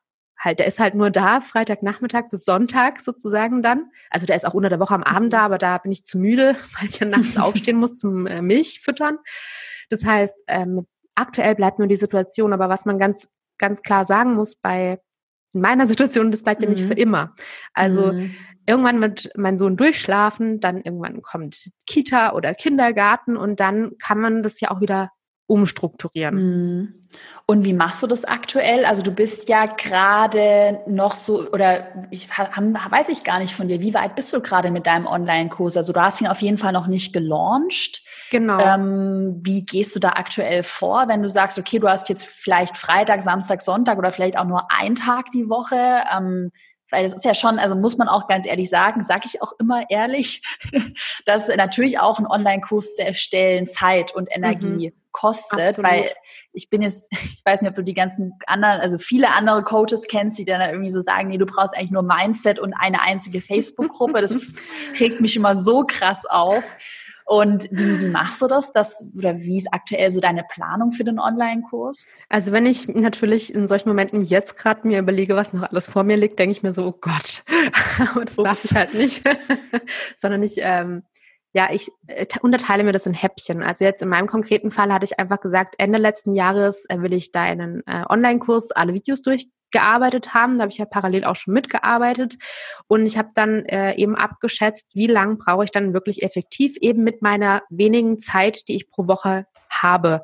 [0.43, 3.91] halt, der ist halt nur da, Freitagnachmittag bis Sonntag sozusagen dann.
[4.11, 5.45] Also der ist auch unter der Woche am Abend da, mhm.
[5.45, 8.81] aber da bin ich zu müde, weil ich ja nachts aufstehen muss zum äh, Milch
[8.81, 9.19] füttern.
[9.89, 13.29] Das heißt, ähm, aktuell bleibt nur die Situation, aber was man ganz,
[13.59, 15.01] ganz klar sagen muss bei
[15.55, 16.99] in meiner Situation, das bleibt ja nicht für mhm.
[16.99, 17.35] immer.
[17.73, 18.35] Also mhm.
[18.67, 24.43] irgendwann wird mein Sohn durchschlafen, dann irgendwann kommt Kita oder Kindergarten und dann kann man
[24.43, 25.11] das ja auch wieder
[25.53, 26.35] umstrukturieren.
[26.35, 26.95] Mhm.
[27.45, 28.87] Und wie machst du das aktuell?
[28.87, 33.81] Also du bist ja gerade noch so, oder ich weiß ich gar nicht von dir,
[33.81, 35.77] wie weit bist du gerade mit deinem Online-Kurs?
[35.77, 38.03] Also du hast ihn auf jeden Fall noch nicht gelauncht.
[38.31, 38.59] Genau.
[38.59, 42.79] Ähm, wie gehst du da aktuell vor, wenn du sagst, okay, du hast jetzt vielleicht
[42.79, 46.05] Freitag, Samstag, Sonntag oder vielleicht auch nur einen Tag die Woche?
[46.17, 46.51] Ähm,
[46.93, 49.53] weil das ist ja schon, also muss man auch ganz ehrlich sagen, sage ich auch
[49.59, 50.43] immer ehrlich,
[51.25, 54.93] dass natürlich auch ein Online-Kurs zu erstellen Zeit und Energie mhm.
[55.11, 55.91] kostet, Absolut.
[55.91, 56.11] weil
[56.53, 60.07] ich bin jetzt, ich weiß nicht, ob du die ganzen anderen, also viele andere Coaches
[60.07, 63.41] kennst, die dann irgendwie so sagen, nee, du brauchst eigentlich nur Mindset und eine einzige
[63.41, 64.21] Facebook-Gruppe.
[64.21, 64.37] Das
[65.01, 66.63] regt mich immer so krass auf.
[67.33, 68.75] Und wie, wie machst du das?
[68.75, 69.07] das?
[69.17, 72.07] Oder wie ist aktuell so deine Planung für den Online-Kurs?
[72.29, 76.05] Also wenn ich natürlich in solchen Momenten jetzt gerade mir überlege, was noch alles vor
[76.05, 77.43] mir liegt, denke ich mir so, oh Gott,
[78.13, 78.45] aber das Ups.
[78.45, 79.23] darf ich halt nicht.
[80.19, 81.05] Sondern ich, ähm,
[81.55, 83.63] ja, ich äh, unterteile mir das in Häppchen.
[83.63, 87.15] Also jetzt in meinem konkreten Fall hatte ich einfach gesagt, Ende letzten Jahres äh, will
[87.15, 90.57] ich da einen äh, Online-Kurs, alle Videos durch gearbeitet haben.
[90.57, 92.37] Da habe ich ja parallel auch schon mitgearbeitet.
[92.87, 97.03] Und ich habe dann äh, eben abgeschätzt, wie lang brauche ich dann wirklich effektiv eben
[97.03, 100.23] mit meiner wenigen Zeit, die ich pro Woche habe.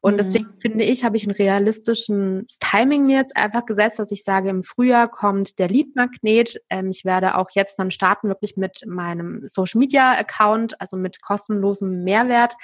[0.00, 0.18] Und mhm.
[0.18, 4.50] deswegen finde ich, habe ich ein realistischen Timing mir jetzt einfach gesetzt, dass ich sage,
[4.50, 6.60] im Frühjahr kommt der Lead-Magnet.
[6.70, 12.54] Ähm, ich werde auch jetzt dann starten, wirklich mit meinem Social-Media-Account, also mit kostenlosem Mehrwert,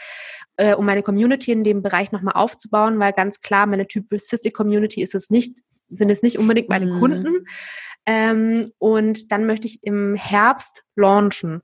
[0.57, 5.03] äh, um meine Community in dem Bereich nochmal aufzubauen, weil ganz klar, meine typische Community
[5.03, 7.01] ist es nicht, sind es nicht unbedingt meine mhm.
[7.01, 7.46] Kunden.
[8.07, 11.62] Ähm, und dann möchte ich im Herbst launchen.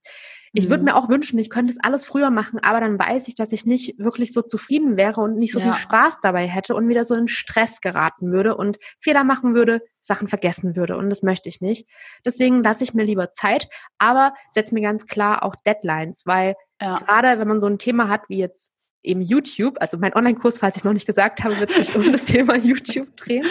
[0.55, 0.87] Ich würde mhm.
[0.87, 3.65] mir auch wünschen, ich könnte es alles früher machen, aber dann weiß ich, dass ich
[3.65, 5.67] nicht wirklich so zufrieden wäre und nicht so ja.
[5.67, 9.81] viel Spaß dabei hätte und wieder so in Stress geraten würde und Fehler machen würde,
[10.01, 10.99] Sachen vergessen würde.
[10.99, 11.89] Und das möchte ich nicht.
[12.27, 16.99] Deswegen lasse ich mir lieber Zeit, aber setze mir ganz klar auch Deadlines, weil ja.
[16.99, 18.73] gerade wenn man so ein Thema hat wie jetzt
[19.03, 22.11] eben YouTube, also mein Online-Kurs, falls ich es noch nicht gesagt habe, wird sich um
[22.13, 23.47] das Thema YouTube drehen.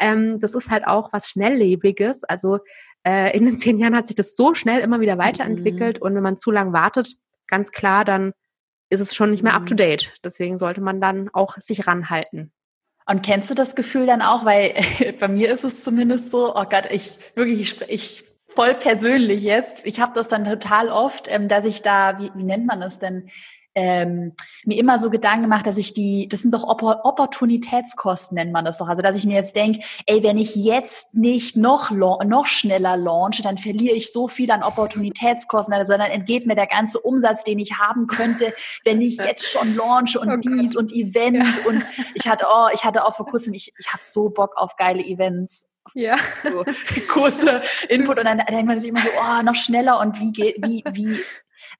[0.00, 2.24] Ähm, das ist halt auch was Schnelllebiges.
[2.24, 2.58] Also
[3.06, 6.06] äh, in den zehn Jahren hat sich das so schnell immer wieder weiterentwickelt mhm.
[6.06, 7.14] und wenn man zu lang wartet,
[7.46, 8.32] ganz klar, dann
[8.90, 9.78] ist es schon nicht mehr up to mhm.
[9.78, 10.14] date.
[10.24, 12.52] Deswegen sollte man dann auch sich ranhalten.
[13.08, 14.74] Und kennst du das Gefühl dann auch, weil
[15.20, 19.84] bei mir ist es zumindest so, oh Gott, ich wirklich, ich, ich voll persönlich jetzt,
[19.84, 22.98] ich habe das dann total oft, ähm, dass ich da, wie, wie nennt man das
[22.98, 23.28] denn,
[23.76, 24.32] ähm,
[24.64, 28.78] mir immer so Gedanken gemacht, dass ich die, das sind doch Opportunitätskosten, nennt man das
[28.78, 28.88] doch.
[28.88, 33.42] Also, dass ich mir jetzt denke, ey, wenn ich jetzt nicht noch, noch schneller launche,
[33.42, 37.58] dann verliere ich so viel an Opportunitätskosten, also dann entgeht mir der ganze Umsatz, den
[37.58, 41.68] ich haben könnte, wenn ich jetzt schon launche und oh dies und Event ja.
[41.68, 41.84] und
[42.14, 45.04] ich hatte, oh, ich hatte auch vor kurzem, ich, ich habe so Bock auf geile
[45.04, 45.70] Events.
[45.92, 46.16] Ja.
[46.42, 46.64] So
[47.08, 47.60] kurze
[47.90, 50.82] Input und dann denkt man sich immer so, oh, noch schneller und wie geht, wie,
[50.92, 51.20] wie,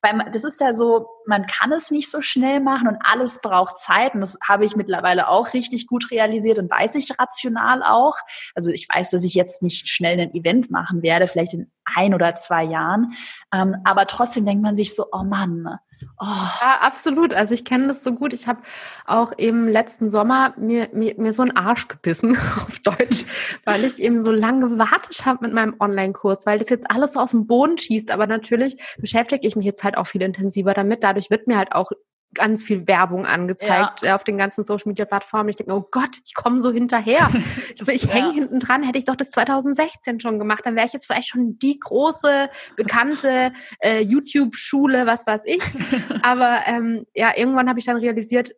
[0.03, 3.79] weil das ist ja so, man kann es nicht so schnell machen und alles braucht
[3.79, 8.17] Zeit und das habe ich mittlerweile auch richtig gut realisiert und weiß ich rational auch.
[8.55, 12.15] Also ich weiß, dass ich jetzt nicht schnell ein Event machen werde, vielleicht in ein
[12.15, 13.13] oder zwei Jahren,
[13.53, 15.79] ähm, aber trotzdem denkt man sich so, oh Mann,
[16.19, 16.25] Oh.
[16.61, 17.35] Ja, absolut.
[17.35, 18.33] Also ich kenne das so gut.
[18.33, 18.61] Ich habe
[19.07, 23.25] auch im letzten Sommer mir, mir, mir so einen Arsch gebissen auf Deutsch,
[23.65, 27.21] weil ich eben so lange gewartet habe mit meinem Online-Kurs, weil das jetzt alles so
[27.21, 28.11] aus dem Boden schießt.
[28.11, 31.03] Aber natürlich beschäftige ich mich jetzt halt auch viel intensiver damit.
[31.17, 31.91] Dadurch wird mir halt auch
[32.35, 34.15] ganz viel Werbung angezeigt ja.
[34.15, 35.49] auf den ganzen Social Media Plattformen.
[35.49, 37.31] Ich denke, oh Gott, ich komme so hinterher.
[37.75, 38.35] ich, ich hänge ja.
[38.35, 41.59] hinten dran, hätte ich doch das 2016 schon gemacht, dann wäre ich jetzt vielleicht schon
[41.59, 43.51] die große, bekannte
[43.81, 45.63] äh, YouTube-Schule, was weiß ich.
[46.23, 48.53] Aber ähm, ja, irgendwann habe ich dann realisiert,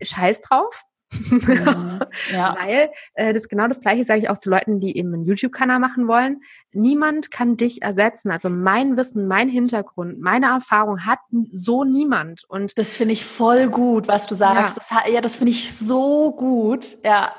[0.00, 0.84] scheiß drauf.
[1.12, 2.00] Mhm.
[2.32, 2.56] ja.
[2.58, 5.78] Weil äh, das genau das gleiche sage ich auch zu Leuten, die eben einen YouTube-Kanal
[5.78, 6.42] machen wollen.
[6.72, 8.30] Niemand kann dich ersetzen.
[8.30, 12.44] Also mein Wissen, mein Hintergrund, meine Erfahrung hat so niemand.
[12.48, 14.78] Und das finde ich voll gut, was du sagst.
[14.78, 16.98] Ja, das, ja, das finde ich so gut.
[17.04, 17.32] Ja.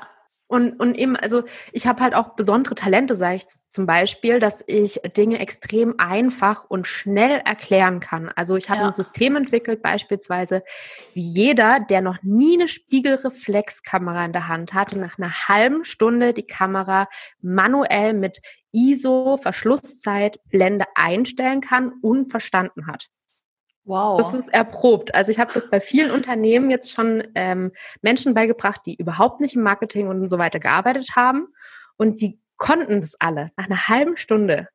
[0.52, 4.62] Und, und eben, also ich habe halt auch besondere Talente, sage ich zum Beispiel, dass
[4.66, 8.28] ich Dinge extrem einfach und schnell erklären kann.
[8.36, 8.88] Also ich habe ja.
[8.88, 10.62] ein System entwickelt, beispielsweise,
[11.14, 16.34] wie jeder, der noch nie eine Spiegelreflexkamera in der Hand hatte, nach einer halben Stunde
[16.34, 17.08] die Kamera
[17.40, 23.08] manuell mit ISO, Verschlusszeit, Blende einstellen kann und verstanden hat.
[23.84, 24.18] Wow.
[24.18, 25.14] Das ist erprobt.
[25.14, 29.56] Also ich habe das bei vielen Unternehmen jetzt schon ähm, Menschen beigebracht, die überhaupt nicht
[29.56, 31.48] im Marketing und so weiter gearbeitet haben.
[31.96, 34.68] Und die konnten das alle nach einer halben Stunde.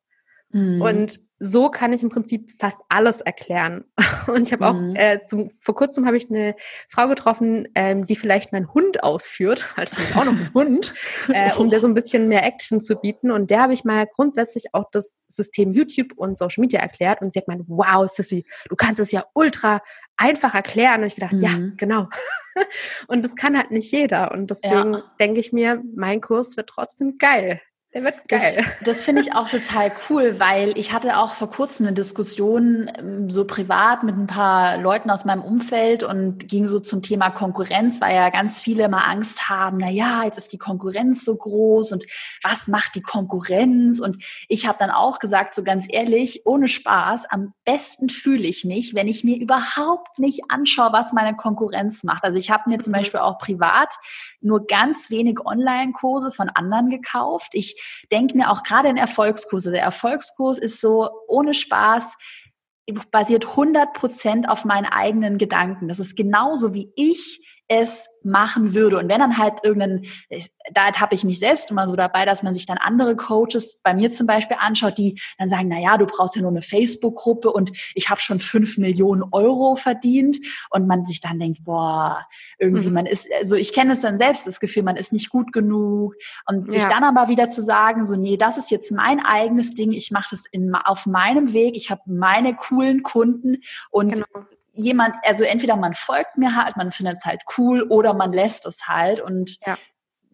[0.51, 0.81] Mhm.
[0.81, 3.86] Und so kann ich im Prinzip fast alles erklären.
[4.27, 4.95] Und ich habe auch, mhm.
[4.95, 6.55] äh, zum, vor kurzem habe ich eine
[6.89, 10.93] Frau getroffen, ähm, die vielleicht meinen Hund ausführt, weil es auch noch ein Hund,
[11.29, 13.29] äh, um der so ein bisschen mehr Action zu bieten.
[13.29, 17.21] Und der habe ich mal grundsätzlich auch das System YouTube und Social Media erklärt.
[17.21, 19.81] Und sie hat gemeint, wow, Sissy, du kannst es ja ultra
[20.15, 21.01] einfach erklären.
[21.01, 21.41] Und ich gedacht, mhm.
[21.41, 22.10] ja, genau.
[23.07, 24.31] und das kann halt nicht jeder.
[24.31, 25.03] Und deswegen ja.
[25.19, 27.62] denke ich mir, mein Kurs wird trotzdem geil.
[27.97, 28.53] Der wird geil.
[28.57, 32.91] Das, das finde ich auch total cool, weil ich hatte auch vor kurzem eine Diskussion
[32.95, 37.31] ähm, so privat mit ein paar Leuten aus meinem Umfeld und ging so zum Thema
[37.31, 41.36] Konkurrenz, weil ja ganz viele immer Angst haben, na ja, jetzt ist die Konkurrenz so
[41.36, 42.05] groß und
[42.43, 43.99] was macht die Konkurrenz?
[43.99, 48.63] Und ich habe dann auch gesagt, so ganz ehrlich, ohne Spaß, am besten fühle ich
[48.63, 52.23] mich, wenn ich mir überhaupt nicht anschaue, was meine Konkurrenz macht.
[52.23, 52.97] Also ich habe mir zum mhm.
[52.97, 53.95] Beispiel auch privat
[54.41, 57.50] nur ganz wenig Online-Kurse von anderen gekauft.
[57.54, 62.17] Ich denke mir auch gerade in Erfolgskurse, der Erfolgskurs ist so ohne Spaß,
[63.12, 65.88] basiert 100 Prozent auf meinen eigenen Gedanken.
[65.88, 68.97] Das ist genauso wie ich es machen würde.
[68.97, 70.06] Und wenn dann halt irgendein,
[70.73, 73.93] da habe ich mich selbst immer so dabei, dass man sich dann andere Coaches bei
[73.93, 77.51] mir zum Beispiel anschaut, die dann sagen, na ja, du brauchst ja nur eine Facebook-Gruppe
[77.51, 80.38] und ich habe schon fünf Millionen Euro verdient
[80.69, 82.25] und man sich dann denkt, boah,
[82.60, 82.93] irgendwie mhm.
[82.93, 86.15] man ist, also ich kenne es dann selbst, das Gefühl, man ist nicht gut genug
[86.45, 89.91] und sich dann aber wieder zu sagen, so nee, das ist jetzt mein eigenes Ding,
[89.91, 93.58] ich mache das in, auf meinem Weg, ich habe meine coolen Kunden
[93.89, 94.25] und genau
[94.77, 98.65] jemand, also entweder man folgt mir halt, man findet es halt cool oder man lässt
[98.65, 99.77] es halt und ja.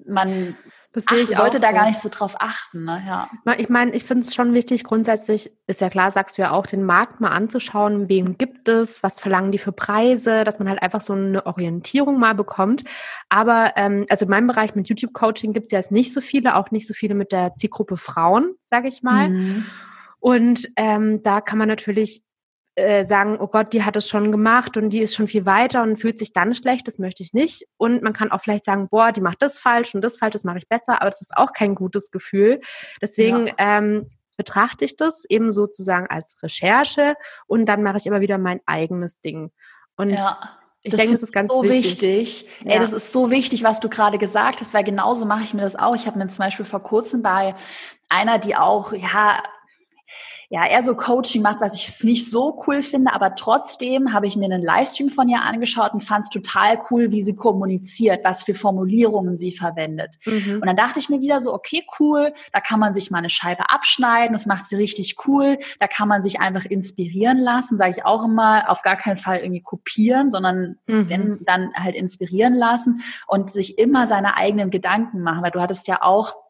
[0.05, 0.55] man
[0.95, 1.73] ich sollte da so.
[1.73, 2.83] gar nicht so drauf achten.
[2.83, 3.03] Ne?
[3.07, 3.27] Ja.
[3.57, 6.67] Ich meine, ich finde es schon wichtig, grundsätzlich ist ja klar, sagst du ja auch,
[6.67, 10.83] den Markt mal anzuschauen, wen gibt es, was verlangen die für Preise, dass man halt
[10.83, 12.83] einfach so eine Orientierung mal bekommt.
[13.29, 16.55] Aber ähm, also in meinem Bereich mit YouTube-Coaching gibt es ja jetzt nicht so viele,
[16.55, 19.29] auch nicht so viele mit der Zielgruppe Frauen, sage ich mal.
[19.29, 19.65] Mhm.
[20.19, 22.23] Und ähm, da kann man natürlich
[22.75, 25.83] äh, sagen, oh Gott, die hat es schon gemacht und die ist schon viel weiter
[25.83, 27.67] und fühlt sich dann schlecht, das möchte ich nicht.
[27.77, 30.43] Und man kann auch vielleicht sagen, boah, die macht das falsch und das falsch, das
[30.43, 32.61] mache ich besser, aber das ist auch kein gutes Gefühl.
[33.01, 33.53] Deswegen ja.
[33.57, 34.07] ähm,
[34.37, 39.21] betrachte ich das eben sozusagen als Recherche und dann mache ich immer wieder mein eigenes
[39.21, 39.51] Ding.
[39.95, 40.39] Und ja.
[40.85, 42.43] Ich das denke, das ist ganz so wichtig.
[42.43, 42.49] wichtig.
[42.65, 42.73] Ja.
[42.73, 45.61] Ey, das ist so wichtig, was du gerade gesagt hast, weil genauso mache ich mir
[45.61, 45.95] das auch.
[45.95, 47.55] Ich habe mir zum Beispiel vor kurzem bei
[48.09, 49.41] einer, die auch, ja,
[50.53, 54.27] ja eher so Coaching macht, was ich jetzt nicht so cool finde, aber trotzdem habe
[54.27, 58.23] ich mir einen Livestream von ihr angeschaut und fand es total cool, wie sie kommuniziert,
[58.23, 60.19] was für Formulierungen sie verwendet.
[60.27, 60.59] Mhm.
[60.61, 63.31] Und dann dachte ich mir wieder so, okay, cool, da kann man sich mal eine
[63.31, 67.89] Scheibe abschneiden, das macht sie richtig cool, da kann man sich einfach inspirieren lassen, sage
[67.97, 71.09] ich auch immer, auf gar keinen Fall irgendwie kopieren, sondern mhm.
[71.09, 75.87] wenn dann halt inspirieren lassen und sich immer seine eigenen Gedanken machen, weil du hattest
[75.87, 76.42] ja auch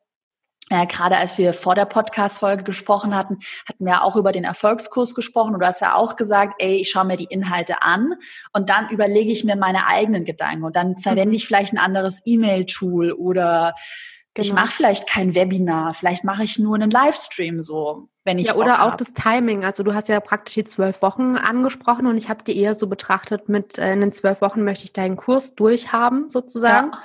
[0.70, 5.14] ja, gerade als wir vor der Podcast-Folge gesprochen hatten, hatten wir auch über den Erfolgskurs
[5.14, 5.54] gesprochen.
[5.54, 8.16] Und du hast ja auch gesagt, ey, ich schaue mir die Inhalte an
[8.54, 11.36] und dann überlege ich mir meine eigenen Gedanken und dann verwende mhm.
[11.36, 13.74] ich vielleicht ein anderes E-Mail-Tool oder
[14.36, 14.48] Genau.
[14.48, 18.48] Ich mache vielleicht kein Webinar, vielleicht mache ich nur einen Livestream so, wenn ich.
[18.48, 18.98] Ja, oder auch hab.
[18.98, 19.64] das Timing.
[19.64, 22.88] Also du hast ja praktisch die zwölf Wochen angesprochen und ich habe die eher so
[22.88, 26.94] betrachtet, mit äh, in den zwölf Wochen möchte ich deinen Kurs durchhaben, sozusagen.
[26.94, 27.04] Ja.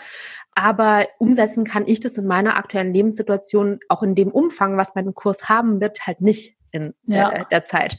[0.59, 5.15] Aber umsetzen kann ich das in meiner aktuellen Lebenssituation auch in dem Umfang, was mein
[5.15, 7.31] Kurs haben wird, halt nicht in ja.
[7.31, 7.97] äh, der Zeit.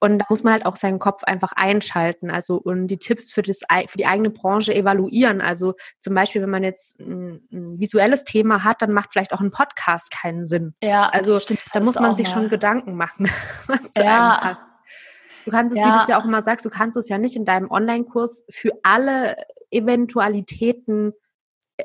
[0.00, 3.40] Und da muss man halt auch seinen Kopf einfach einschalten, also und die Tipps für,
[3.40, 5.40] das, für die eigene Branche evaluieren.
[5.40, 9.40] Also zum Beispiel, wenn man jetzt ein, ein visuelles Thema hat, dann macht vielleicht auch
[9.40, 10.74] ein Podcast keinen Sinn.
[10.82, 12.34] Ja, also stimmt, da muss man sich mal.
[12.34, 13.30] schon Gedanken machen,
[13.66, 14.32] was zu ja.
[14.32, 14.64] einem passt.
[15.46, 15.86] Du kannst es, ja.
[15.86, 18.44] wie du es ja auch immer sagst, du kannst es ja nicht in deinem Online-Kurs
[18.50, 19.36] für alle
[19.70, 21.14] Eventualitäten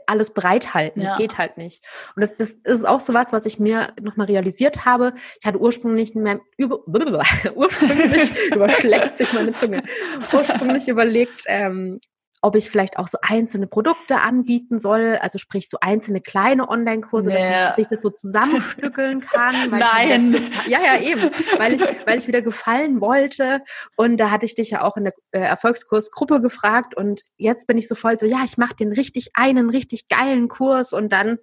[0.06, 1.02] alles bereithalten.
[1.02, 1.10] Ja.
[1.10, 1.84] Das geht halt nicht.
[2.16, 5.14] Und das, das ist auch so was, was ich mir nochmal realisiert habe.
[5.40, 6.80] Ich hatte ursprünglich mehr, über,
[7.56, 9.84] ursprünglich überschlägt sich meine Zunge,
[10.32, 12.00] ursprünglich überlegt, ähm,
[12.42, 17.30] ob ich vielleicht auch so einzelne Produkte anbieten soll, also sprich so einzelne kleine Online-Kurse,
[17.30, 17.36] nee.
[17.36, 19.70] dass sich das so zusammenstückeln kann.
[19.72, 20.34] Nein.
[20.68, 23.62] ja, ja, eben, weil ich, weil ich wieder gefallen wollte.
[23.98, 27.78] Und da hatte ich dich ja auch in der äh, Erfolgskursgruppe gefragt und jetzt bin
[27.78, 31.40] ich so voll so, ja, ich mache den richtig einen richtig geilen Kurs und dann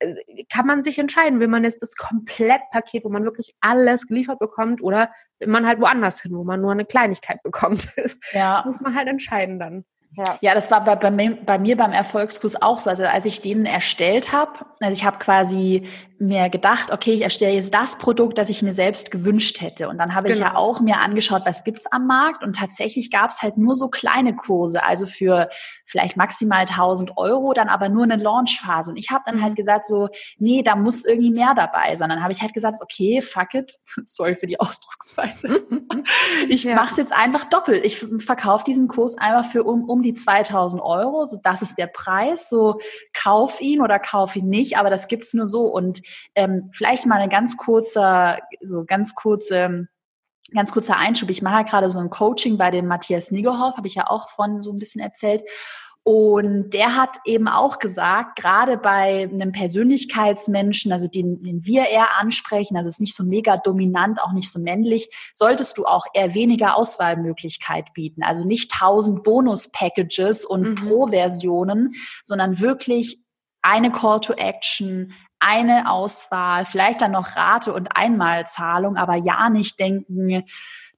[0.00, 0.14] äh,
[0.52, 4.82] kann man sich entscheiden, will man jetzt das Komplettpaket, wo man wirklich alles geliefert bekommt
[4.82, 7.88] oder will man halt woanders hin, wo man nur eine Kleinigkeit bekommt.
[8.32, 8.62] Ja.
[8.66, 9.84] Muss man halt entscheiden dann.
[10.16, 10.38] Ja.
[10.40, 12.90] ja, das war bei, bei, bei, mir beim Erfolgskurs auch so.
[12.90, 15.86] Also als ich den erstellt habe, also ich habe quasi
[16.20, 19.88] mir gedacht, okay, ich erstelle jetzt das Produkt, das ich mir selbst gewünscht hätte.
[19.88, 20.34] Und dann habe genau.
[20.34, 20.60] ich ja genau.
[20.60, 22.44] auch mir angeschaut, was gibt's am Markt.
[22.44, 25.48] Und tatsächlich gab es halt nur so kleine Kurse, also für
[25.86, 28.90] vielleicht maximal 1000 Euro, dann aber nur eine Launchphase.
[28.90, 29.56] Und ich habe dann halt mhm.
[29.56, 32.10] gesagt so, nee, da muss irgendwie mehr dabei sein.
[32.10, 35.66] Dann habe ich halt gesagt, okay, fuck it, sorry für die Ausdrucksweise.
[36.50, 36.74] ich ja.
[36.74, 37.82] mache es jetzt einfach doppelt.
[37.82, 41.24] Ich verkaufe diesen Kurs einfach für um, um die 2000 Euro.
[41.26, 42.50] So, das ist der Preis.
[42.50, 42.78] So,
[43.14, 44.76] kauf ihn oder kauf ihn nicht.
[44.76, 45.62] Aber das gibt's nur so.
[45.62, 46.02] Und
[46.34, 49.88] ähm, vielleicht mal eine ganz kurze, so ganz kurze,
[50.52, 51.30] ganz kurzer Einschub.
[51.30, 54.30] Ich mache ja gerade so ein Coaching bei dem Matthias Niggerhoff, habe ich ja auch
[54.30, 55.42] von so ein bisschen erzählt.
[56.02, 62.16] Und der hat eben auch gesagt, gerade bei einem Persönlichkeitsmenschen, also den, den wir eher
[62.18, 66.32] ansprechen, also ist nicht so mega dominant, auch nicht so männlich, solltest du auch eher
[66.32, 68.22] weniger Auswahlmöglichkeit bieten.
[68.22, 70.74] Also nicht tausend Bonus-Packages und mhm.
[70.76, 71.92] Pro-Versionen,
[72.22, 73.22] sondern wirklich
[73.60, 79.80] eine Call to Action, eine Auswahl, vielleicht dann noch Rate und Einmalzahlung, aber ja nicht
[79.80, 80.44] denken,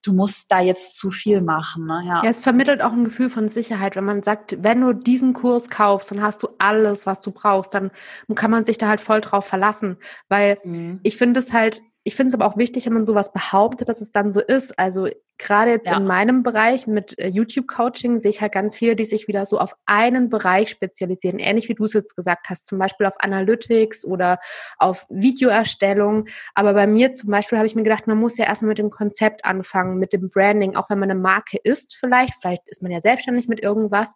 [0.02, 1.86] du musst da jetzt zu viel machen.
[1.86, 2.02] Ne?
[2.06, 2.22] Ja.
[2.24, 5.70] ja, es vermittelt auch ein Gefühl von Sicherheit, wenn man sagt, wenn du diesen Kurs
[5.70, 7.90] kaufst, dann hast du alles, was du brauchst, dann
[8.34, 9.96] kann man sich da halt voll drauf verlassen,
[10.28, 11.00] weil mhm.
[11.02, 14.00] ich finde es halt ich finde es aber auch wichtig, wenn man sowas behauptet, dass
[14.00, 14.76] es dann so ist.
[14.78, 15.96] Also gerade jetzt ja.
[15.96, 19.58] in meinem Bereich mit äh, YouTube-Coaching sehe ich halt ganz viele, die sich wieder so
[19.58, 21.38] auf einen Bereich spezialisieren.
[21.38, 24.38] Ähnlich wie du es jetzt gesagt hast, zum Beispiel auf Analytics oder
[24.78, 26.26] auf Videoerstellung.
[26.54, 28.90] Aber bei mir zum Beispiel habe ich mir gedacht, man muss ja erstmal mit dem
[28.90, 32.34] Konzept anfangen, mit dem Branding, auch wenn man eine Marke ist vielleicht.
[32.40, 34.12] Vielleicht ist man ja selbstständig mit irgendwas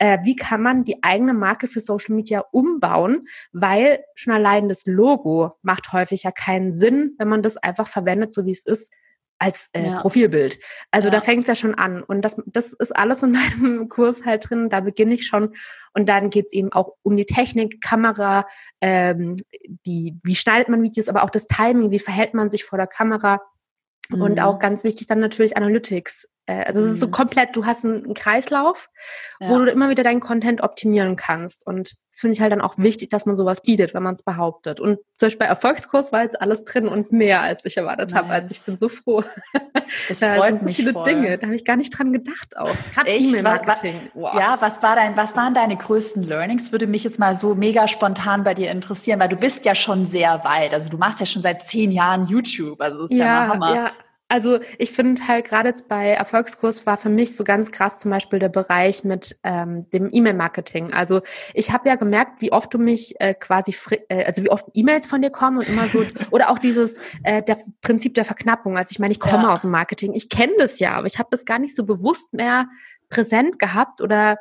[0.00, 4.86] äh, wie kann man die eigene Marke für Social Media umbauen, weil schon allein das
[4.86, 8.90] Logo macht häufig ja keinen Sinn, wenn man das einfach verwendet, so wie es ist
[9.38, 10.00] als äh, ja.
[10.00, 10.58] Profilbild.
[10.90, 11.12] Also ja.
[11.12, 12.02] da fängt es ja schon an.
[12.02, 14.70] Und das, das ist alles in meinem Kurs halt drin.
[14.70, 15.54] Da beginne ich schon.
[15.92, 18.46] Und dann geht es eben auch um die Technik, Kamera,
[18.80, 19.36] ähm,
[19.84, 22.86] die, wie schneidet man Videos, aber auch das Timing, wie verhält man sich vor der
[22.86, 23.40] Kamera.
[24.08, 24.22] Mhm.
[24.22, 26.26] Und auch ganz wichtig dann natürlich Analytics.
[26.46, 27.12] Äh, also es ist so mhm.
[27.12, 28.88] komplett, du hast einen Kreislauf,
[29.40, 29.48] ja.
[29.48, 31.66] wo du immer wieder deinen Content optimieren kannst.
[31.66, 34.22] Und das finde ich halt dann auch wichtig, dass man sowas bietet, wenn man es
[34.22, 34.80] behauptet.
[34.80, 38.18] Und zum Beispiel bei Erfolgskurs war jetzt alles drin und mehr, als ich erwartet nice.
[38.18, 38.32] habe.
[38.32, 39.22] Also ich bin so froh.
[40.08, 41.04] Das da freut mich so viele voll.
[41.04, 42.74] Dinge, da habe ich gar nicht dran gedacht auch.
[42.94, 44.10] Gerade E-Mail-Marketing.
[44.14, 44.34] Wow.
[44.34, 46.72] Ja, was war dein, was waren deine größten Learnings?
[46.72, 50.06] Würde mich jetzt mal so mega spontan bei dir interessieren, weil du bist ja schon
[50.06, 50.72] sehr weit.
[50.72, 52.80] Also du machst ja schon seit zehn Jahren YouTube.
[52.80, 53.74] Also das ist ja, ja Hammer.
[53.74, 53.90] Ja.
[54.30, 58.12] Also ich finde halt gerade jetzt bei Erfolgskurs war für mich so ganz krass zum
[58.12, 60.92] Beispiel der Bereich mit ähm, dem E-Mail-Marketing.
[60.92, 61.20] Also
[61.52, 63.74] ich habe ja gemerkt, wie oft du mich äh, quasi,
[64.08, 67.42] äh, also wie oft E-Mails von dir kommen und immer so, oder auch dieses äh,
[67.42, 68.78] der Prinzip der Verknappung.
[68.78, 69.52] Also ich meine, ich komme ja.
[69.52, 72.32] aus dem Marketing, ich kenne das ja, aber ich habe das gar nicht so bewusst
[72.32, 72.68] mehr
[73.08, 74.38] präsent gehabt oder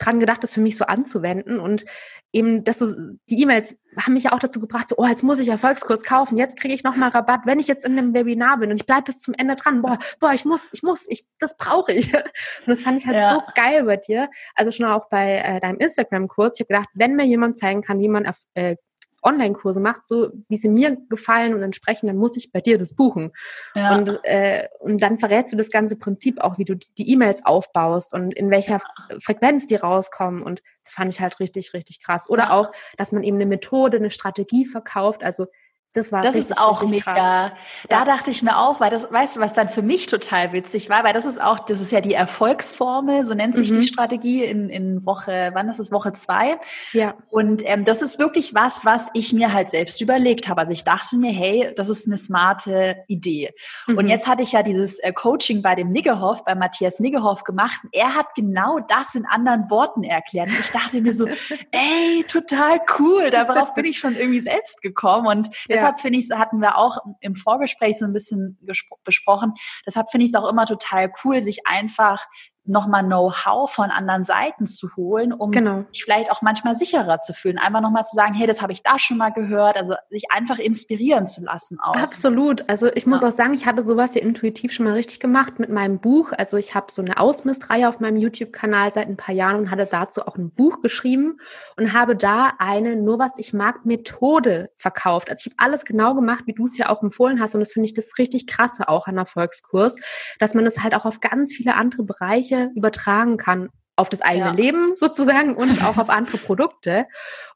[0.00, 1.60] dran gedacht, das für mich so anzuwenden.
[1.60, 1.84] Und
[2.32, 2.94] eben, dass so,
[3.28, 6.38] die E-Mails haben mich ja auch dazu gebracht, so, oh, jetzt muss ich Erfolgskurs kaufen,
[6.38, 9.04] jetzt kriege ich nochmal Rabatt, wenn ich jetzt in einem Webinar bin und ich bleibe
[9.04, 9.82] bis zum Ende dran.
[9.82, 12.12] Boah, boah, ich muss, ich muss, ich, das brauche ich.
[12.14, 13.34] Und das fand ich halt ja.
[13.34, 14.28] so geil bei dir.
[14.54, 16.54] Also schon auch bei äh, deinem Instagram-Kurs.
[16.54, 18.76] Ich habe gedacht, wenn mir jemand zeigen kann, wie man äh,
[19.22, 22.94] Online-Kurse macht, so wie sie mir gefallen und entsprechend, dann muss ich bei dir das
[22.94, 23.32] buchen.
[23.74, 23.96] Ja.
[23.96, 28.14] Und, äh, und dann verrätst du das ganze Prinzip auch, wie du die E-Mails aufbaust
[28.14, 28.80] und in welcher
[29.22, 30.42] Frequenz die rauskommen.
[30.42, 32.28] Und das fand ich halt richtig, richtig krass.
[32.28, 32.50] Oder ja.
[32.52, 35.22] auch, dass man eben eine Methode, eine Strategie verkauft.
[35.22, 35.46] Also
[35.92, 37.02] das war Das richtig, ist auch mega.
[37.02, 37.52] Krass.
[37.88, 38.04] Da ja.
[38.04, 41.02] dachte ich mir auch, weil das, weißt du, was dann für mich total witzig war,
[41.02, 43.80] weil das ist auch, das ist ja die Erfolgsformel, so nennt sich mhm.
[43.80, 46.58] die Strategie in, in Woche, wann ist es, Woche zwei?
[46.92, 47.14] Ja.
[47.28, 50.60] Und ähm, das ist wirklich was, was ich mir halt selbst überlegt habe.
[50.60, 53.52] Also ich dachte mir, hey, das ist eine smarte Idee.
[53.88, 53.98] Mhm.
[53.98, 57.80] Und jetzt hatte ich ja dieses äh, Coaching bei dem Niggehoff, bei Matthias Niggehoff gemacht.
[57.90, 60.50] Er hat genau das in anderen Worten erklärt.
[60.50, 61.26] Und ich dachte mir so,
[61.72, 65.26] ey, total cool, darauf bin ich schon irgendwie selbst gekommen.
[65.26, 65.48] Und
[65.80, 68.58] deshalb finde ich, hatten wir auch im Vorgespräch so ein bisschen
[69.04, 69.54] besprochen,
[69.86, 72.26] deshalb finde ich es auch immer total cool, sich einfach
[72.64, 75.84] nochmal Know-how von anderen Seiten zu holen, um genau.
[75.92, 77.58] sich vielleicht auch manchmal sicherer zu fühlen.
[77.58, 79.76] Einfach nochmal zu sagen, hey, das habe ich da schon mal gehört.
[79.76, 81.96] Also sich einfach inspirieren zu lassen auch.
[81.96, 82.68] Absolut.
[82.68, 83.28] Also ich muss ja.
[83.28, 86.32] auch sagen, ich hatte sowas ja intuitiv schon mal richtig gemacht mit meinem Buch.
[86.36, 89.88] Also ich habe so eine Ausmistreihe auf meinem YouTube-Kanal seit ein paar Jahren und hatte
[89.90, 91.38] dazu auch ein Buch geschrieben
[91.76, 95.30] und habe da eine nur was ich mag Methode verkauft.
[95.30, 97.72] Also ich habe alles genau gemacht, wie du es ja auch empfohlen hast und das
[97.72, 99.96] finde ich das richtig krasse auch an Erfolgskurs,
[100.38, 104.46] dass man es halt auch auf ganz viele andere Bereiche übertragen kann auf das eigene
[104.46, 104.52] ja.
[104.52, 107.06] Leben sozusagen und auch auf andere Produkte.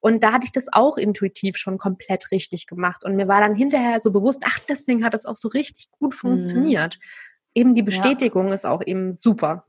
[0.01, 3.03] Und da hatte ich das auch intuitiv schon komplett richtig gemacht.
[3.05, 6.13] Und mir war dann hinterher so bewusst, ach, deswegen hat das auch so richtig gut
[6.13, 6.17] mhm.
[6.17, 6.99] funktioniert.
[6.99, 7.51] Mhm.
[7.55, 8.55] Eben die Bestätigung ja.
[8.55, 9.65] ist auch eben super.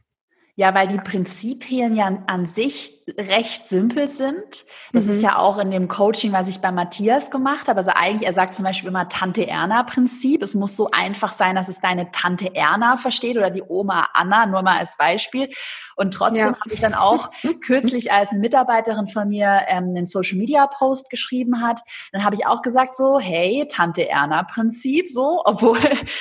[0.55, 4.65] Ja, weil die Prinzipien ja an sich recht simpel sind.
[4.91, 5.11] Das mhm.
[5.11, 7.77] ist ja auch in dem Coaching, was ich bei Matthias gemacht habe.
[7.77, 10.41] Also eigentlich, er sagt zum Beispiel immer Tante-Erna-Prinzip.
[10.41, 14.47] Es muss so einfach sein, dass es deine Tante Erna versteht oder die Oma Anna,
[14.47, 15.51] nur mal als Beispiel.
[15.95, 16.59] Und trotzdem ja.
[16.59, 17.29] habe ich dann auch
[17.61, 21.81] kürzlich, als eine Mitarbeiterin von mir ähm, einen Social-Media-Post geschrieben hat,
[22.11, 25.79] dann habe ich auch gesagt so, hey, Tante-Erna-Prinzip, so, obwohl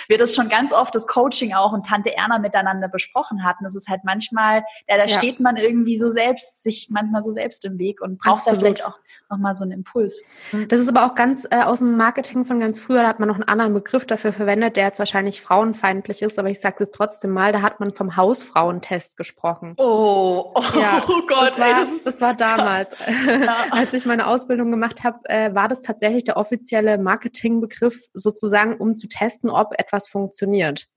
[0.08, 3.64] wir das schon ganz oft, das Coaching auch und Tante Erna miteinander besprochen hatten.
[3.64, 5.08] Das ist halt manchmal, ja, da ja.
[5.08, 8.56] steht man irgendwie so selbst sich sich manchmal so selbst im Weg und Absolut.
[8.56, 8.98] da vielleicht auch
[9.30, 10.22] nochmal so einen Impuls.
[10.68, 13.28] Das ist aber auch ganz äh, aus dem Marketing von ganz früher, da hat man
[13.28, 16.90] noch einen anderen Begriff dafür verwendet, der jetzt wahrscheinlich frauenfeindlich ist, aber ich sage es
[16.90, 19.74] trotzdem mal, da hat man vom Hausfrauentest gesprochen.
[19.76, 22.94] Oh, oh, ja, oh Gott, das war, ey, das, ist das war damals.
[23.26, 23.56] Ja.
[23.70, 28.96] Als ich meine Ausbildung gemacht habe, äh, war das tatsächlich der offizielle Marketingbegriff sozusagen, um
[28.96, 30.88] zu testen, ob etwas funktioniert.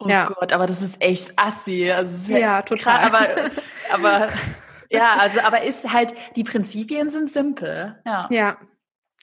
[0.00, 0.24] Oh ja.
[0.24, 1.90] Gott, aber das ist echt assi.
[1.90, 3.10] Also ja, total.
[3.10, 3.50] Grad, aber,
[3.92, 4.28] aber
[4.90, 8.00] ja, also aber ist halt, die Prinzipien sind simpel.
[8.04, 8.26] Ja.
[8.30, 8.56] Ja.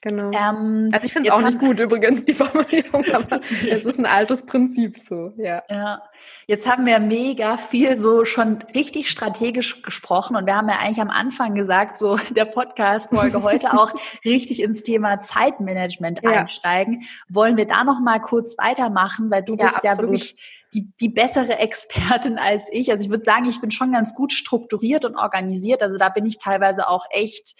[0.00, 0.30] Genau.
[0.30, 4.06] Ähm, also ich finde es auch nicht gut übrigens, die Formulierung, aber es ist ein
[4.06, 5.64] altes Prinzip so, ja.
[5.68, 6.02] Ja.
[6.46, 11.00] Jetzt haben wir mega viel so schon richtig strategisch gesprochen und wir haben ja eigentlich
[11.00, 13.92] am Anfang gesagt, so der Podcast-Folge heute auch
[14.24, 16.30] richtig ins Thema Zeitmanagement ja.
[16.30, 17.02] einsteigen.
[17.28, 19.98] Wollen wir da noch mal kurz weitermachen, weil du ja, bist absolut.
[19.98, 22.90] ja wirklich die, die bessere Expertin als ich.
[22.90, 25.82] Also ich würde sagen, ich bin schon ganz gut strukturiert und organisiert.
[25.82, 27.54] Also da bin ich teilweise auch echt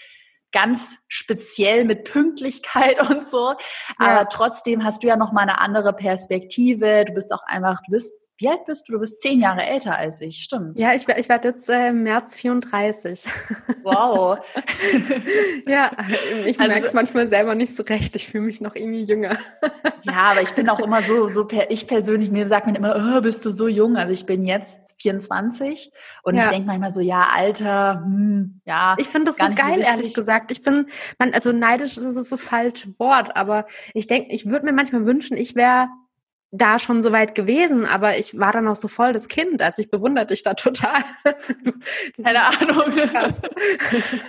[0.53, 3.51] ganz speziell mit Pünktlichkeit und so.
[3.51, 3.57] Ja.
[3.99, 7.05] Aber trotzdem hast du ja noch mal eine andere Perspektive.
[7.07, 8.93] Du bist auch einfach, du bist wie alt bist du?
[8.93, 10.78] Du bist zehn Jahre älter als ich, stimmt.
[10.78, 13.26] Ja, ich, ich werde jetzt äh, im März 34.
[13.82, 14.39] Wow.
[15.66, 15.91] ja,
[16.47, 18.14] ich also, merke es manchmal selber nicht so recht.
[18.14, 19.36] Ich fühle mich noch irgendwie jünger.
[20.03, 23.16] ja, aber ich bin auch immer so, so per, ich persönlich, mir sagt man immer,
[23.16, 23.97] oh, bist du so jung?
[23.97, 25.91] Also ich bin jetzt 24
[26.22, 26.45] und ja.
[26.45, 28.95] ich denke manchmal so, ja, Alter, hm, ja.
[28.99, 30.53] Ich finde das so geil, so ehrlich gesagt.
[30.53, 30.86] Ich bin,
[31.18, 35.07] man, also neidisch ist, ist das falsche Wort, aber ich denke, ich würde mir manchmal
[35.07, 35.89] wünschen, ich wäre
[36.51, 39.82] da schon so weit gewesen, aber ich war dann auch so voll das Kind, also
[39.82, 41.05] ich bewundere dich da total.
[42.22, 42.84] Keine Ahnung.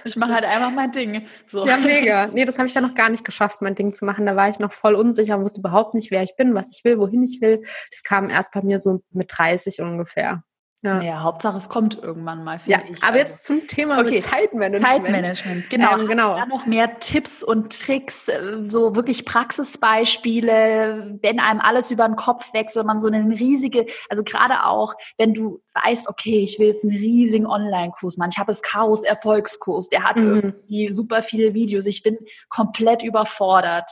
[0.03, 1.26] ich mache halt einfach mein Ding.
[1.45, 1.65] So.
[1.65, 2.28] Ja, mega.
[2.34, 4.26] Nee, das habe ich dann noch gar nicht geschafft, mein Ding zu machen.
[4.26, 6.99] Da war ich noch voll unsicher, wusste überhaupt nicht, wer ich bin, was ich will,
[6.99, 7.63] wohin ich will.
[7.91, 10.43] Das kam erst bei mir so mit 30 ungefähr.
[10.82, 10.96] Ja.
[10.96, 13.04] Naja, Hauptsache es kommt irgendwann mal, ja, ich.
[13.04, 13.20] Aber also.
[13.20, 14.22] jetzt zum Thema okay.
[14.22, 14.88] Zeitmanagement.
[14.88, 16.00] Zeitmanagement, genau.
[16.00, 16.36] Ähm, genau.
[16.38, 22.16] da noch mehr Tipps und Tricks, äh, so wirklich Praxisbeispiele, wenn einem alles über den
[22.16, 26.60] Kopf wächst, wenn man so eine riesige, also gerade auch, wenn du weißt, okay, ich
[26.60, 28.30] will jetzt einen riesigen Online-Kurs machen.
[28.32, 30.36] Ich habe das Chaos Erfolgskurs, der hat mhm.
[30.36, 31.88] irgendwie super viele Videos.
[31.88, 32.18] Ich bin
[32.48, 33.92] komplett überfordert.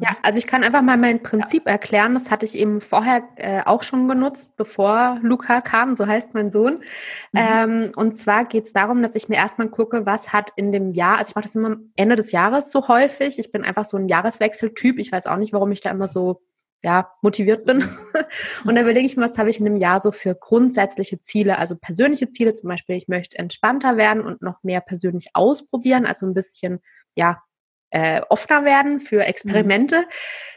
[0.00, 1.72] Ja, also ich kann einfach mal mein Prinzip ja.
[1.72, 2.14] erklären.
[2.14, 6.52] Das hatte ich eben vorher äh, auch schon genutzt, bevor Luca kam, so heißt mein
[6.52, 6.84] Sohn.
[7.32, 7.40] Mhm.
[7.40, 10.90] Ähm, und zwar geht es darum, dass ich mir erstmal gucke, was hat in dem
[10.90, 13.40] Jahr, also ich mache das immer am Ende des Jahres so häufig.
[13.40, 15.00] Ich bin einfach so ein Jahreswechseltyp.
[15.00, 16.42] Ich weiß auch nicht, warum ich da immer so
[16.84, 17.78] ja, motiviert bin.
[17.78, 17.88] Mhm.
[18.66, 21.58] und da überlege ich mir, was habe ich in einem Jahr so für grundsätzliche Ziele,
[21.58, 26.24] also persönliche Ziele, zum Beispiel, ich möchte entspannter werden und noch mehr persönlich ausprobieren, also
[26.24, 26.78] ein bisschen,
[27.16, 27.42] ja,
[27.90, 30.04] äh, offener werden für Experimente, mhm.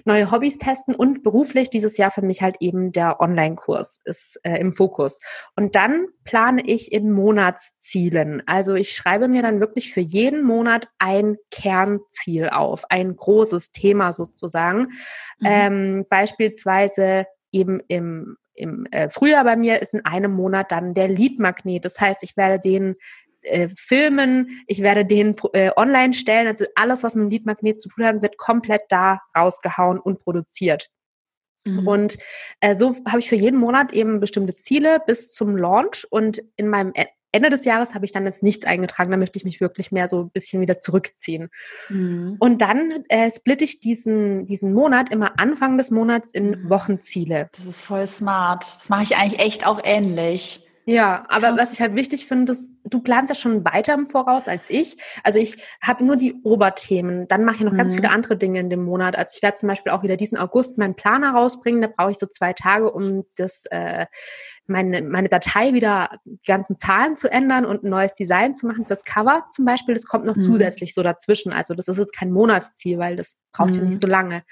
[0.06, 4.58] neue Hobbys testen und beruflich dieses Jahr für mich halt eben der Online-Kurs ist äh,
[4.58, 5.20] im Fokus.
[5.56, 8.44] Und dann plane ich in Monatszielen.
[8.48, 14.14] Also ich schreibe mir dann wirklich für jeden Monat ein Kernziel auf, ein großes Thema
[14.14, 14.88] sozusagen.
[15.40, 15.46] Mhm.
[15.46, 21.08] Ähm, beispielsweise eben im im äh, Frühjahr bei mir ist in einem Monat dann der
[21.08, 21.86] Leadmagnet.
[21.86, 22.96] Das heißt, ich werde den
[23.42, 26.48] äh, filmen, ich werde den äh, online stellen.
[26.48, 30.90] Also alles, was mit dem Leadmagnet zu tun hat, wird komplett da rausgehauen und produziert.
[31.68, 31.88] Mhm.
[31.88, 32.18] Und
[32.60, 36.68] äh, so habe ich für jeden Monat eben bestimmte Ziele bis zum Launch und in
[36.68, 36.94] meinem
[37.34, 40.08] Ende des Jahres habe ich dann jetzt nichts eingetragen, da möchte ich mich wirklich mehr
[40.08, 41.50] so ein bisschen wieder zurückziehen.
[41.90, 42.36] Mhm.
[42.40, 46.70] Und dann äh, splitte ich diesen, diesen Monat immer Anfang des Monats in mhm.
[46.70, 47.50] Wochenziele.
[47.56, 48.66] Das ist voll smart.
[48.80, 50.68] Das mache ich eigentlich echt auch ähnlich.
[50.86, 51.60] Ja, aber Krass.
[51.60, 54.98] was ich halt wichtig finde, ist, du planst ja schon weiter im Voraus als ich.
[55.24, 57.28] Also ich habe nur die Oberthemen.
[57.28, 57.78] Dann mache ich noch mhm.
[57.78, 59.16] ganz viele andere Dinge in dem Monat.
[59.16, 61.82] Also ich werde zum Beispiel auch wieder diesen August meinen Planer rausbringen.
[61.82, 64.08] Da brauche ich so zwei Tage, um das äh,
[64.66, 68.86] meine, meine Datei wieder die ganzen Zahlen zu ändern und ein neues Design zu machen
[68.86, 69.94] fürs Cover zum Beispiel.
[69.94, 70.42] Das kommt noch mhm.
[70.42, 71.54] zusätzlich so dazwischen.
[71.54, 73.76] Also das ist jetzt kein Monatsziel, weil das braucht mhm.
[73.76, 74.00] ja nicht mhm.
[74.00, 74.44] so lange.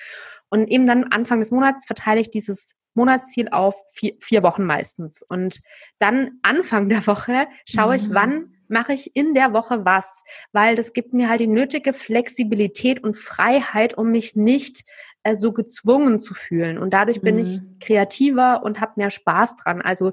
[0.50, 5.22] Und eben dann Anfang des Monats verteile ich dieses Monatsziel auf vier, vier Wochen meistens.
[5.22, 5.62] Und
[6.00, 8.14] dann Anfang der Woche schaue ich, mhm.
[8.14, 10.22] wann mache ich in der Woche was,
[10.52, 14.84] weil das gibt mir halt die nötige Flexibilität und Freiheit, um mich nicht
[15.24, 16.78] äh, so gezwungen zu fühlen.
[16.78, 17.42] Und dadurch bin mhm.
[17.42, 19.82] ich kreativer und habe mehr Spaß dran.
[19.82, 20.12] Also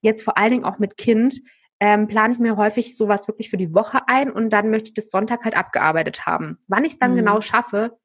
[0.00, 1.40] jetzt vor allen Dingen auch mit Kind
[1.80, 4.94] ähm, plane ich mir häufig sowas wirklich für die Woche ein und dann möchte ich
[4.94, 6.58] das Sonntag halt abgearbeitet haben.
[6.66, 7.16] Wann ich es dann mhm.
[7.16, 7.98] genau schaffe,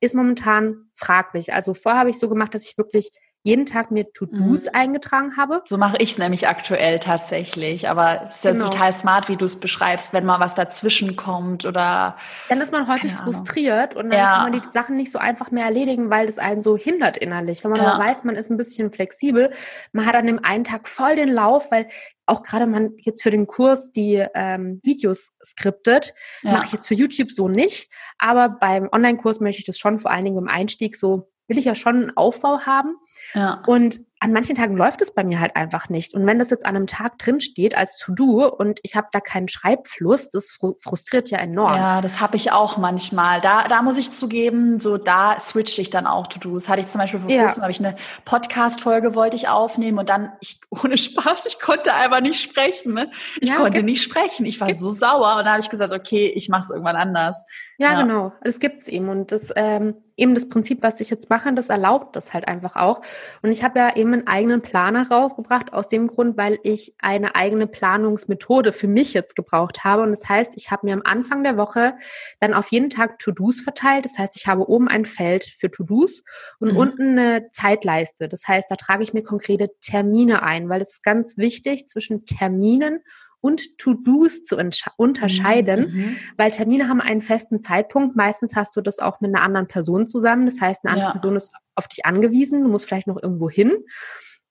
[0.00, 1.52] ist momentan fraglich.
[1.52, 3.10] Also vorher habe ich so gemacht, dass ich wirklich
[3.42, 4.70] jeden Tag mir To-Dos mhm.
[4.72, 5.62] eingetragen habe.
[5.64, 7.88] So mache ich es nämlich aktuell tatsächlich.
[7.88, 8.64] Aber es ist ja genau.
[8.64, 12.16] total smart, wie du es beschreibst, wenn mal was dazwischen kommt oder.
[12.48, 14.32] Dann ist man häufig frustriert und dann ja.
[14.32, 17.64] kann man die Sachen nicht so einfach mehr erledigen, weil das einen so hindert innerlich.
[17.64, 17.98] Wenn man ja.
[17.98, 19.50] weiß, man ist ein bisschen flexibel,
[19.92, 21.88] man hat an dem einen Tag voll den Lauf, weil
[22.26, 26.52] auch gerade man jetzt für den Kurs die ähm, Videos skriptet, ja.
[26.52, 27.90] mache ich jetzt für YouTube so nicht.
[28.18, 31.66] Aber beim Online-Kurs möchte ich das schon vor allen Dingen im Einstieg so will ich
[31.66, 32.96] ja schon einen Aufbau haben.
[33.34, 33.62] Ja.
[33.66, 36.12] Und an manchen Tagen läuft es bei mir halt einfach nicht.
[36.12, 39.20] Und wenn das jetzt an einem Tag drin steht als To-Do und ich habe da
[39.20, 41.74] keinen Schreibfluss, das frustriert ja enorm.
[41.74, 43.40] Ja, das habe ich auch manchmal.
[43.40, 46.68] Da, da muss ich zugeben, so da switche ich dann auch To-Dos.
[46.68, 47.44] Hatte ich zum Beispiel vor ja.
[47.44, 47.96] kurzem, habe ich eine
[48.26, 52.92] Podcast-Folge wollte ich aufnehmen und dann, ich, ohne Spaß, ich konnte einfach nicht sprechen.
[52.92, 53.10] Ne?
[53.40, 54.44] Ich ja, konnte nicht sprechen.
[54.44, 57.46] Ich war so sauer und da habe ich gesagt, okay, ich mache es irgendwann anders.
[57.80, 58.02] Ja, ja.
[58.02, 58.32] genau.
[58.42, 59.08] Das gibt's eben.
[59.08, 62.76] Und das ähm, eben das Prinzip, was ich jetzt mache, das erlaubt das halt einfach
[62.76, 63.00] auch.
[63.40, 67.36] Und ich habe ja eben einen eigenen Planer rausgebracht, aus dem Grund, weil ich eine
[67.36, 70.02] eigene Planungsmethode für mich jetzt gebraucht habe.
[70.02, 71.94] Und das heißt, ich habe mir am Anfang der Woche
[72.38, 74.04] dann auf jeden Tag To-Dos verteilt.
[74.04, 76.22] Das heißt, ich habe oben ein Feld für To-Dos
[76.58, 76.76] und mhm.
[76.76, 78.28] unten eine Zeitleiste.
[78.28, 82.26] Das heißt, da trage ich mir konkrete Termine ein, weil es ist ganz wichtig zwischen
[82.26, 83.00] Terminen
[83.40, 84.56] und To-Dos zu
[84.96, 86.16] unterscheiden, mhm, mhm.
[86.36, 88.16] weil Termine haben einen festen Zeitpunkt.
[88.16, 90.46] Meistens hast du das auch mit einer anderen Person zusammen.
[90.46, 91.12] Das heißt, eine andere ja.
[91.12, 92.62] Person ist auf dich angewiesen.
[92.62, 93.72] Du musst vielleicht noch irgendwo hin.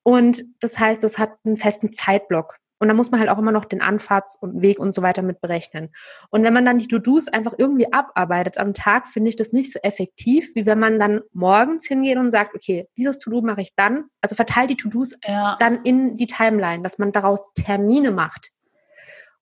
[0.04, 2.56] Und das heißt, es hat einen festen Zeitblock.
[2.80, 5.22] Und da muss man halt auch immer noch den Anfahrts- und Weg und so weiter
[5.22, 5.90] mit berechnen.
[6.30, 9.72] Und wenn man dann die To-Dos einfach irgendwie abarbeitet am Tag, finde ich das nicht
[9.74, 13.76] so effektiv, wie wenn man dann morgens hingeht und sagt, okay, dieses To-Do mache ich
[13.76, 14.06] dann.
[14.22, 15.58] Also verteilt die To-Dos ja.
[15.60, 18.50] dann in die Timeline, dass man daraus Termine macht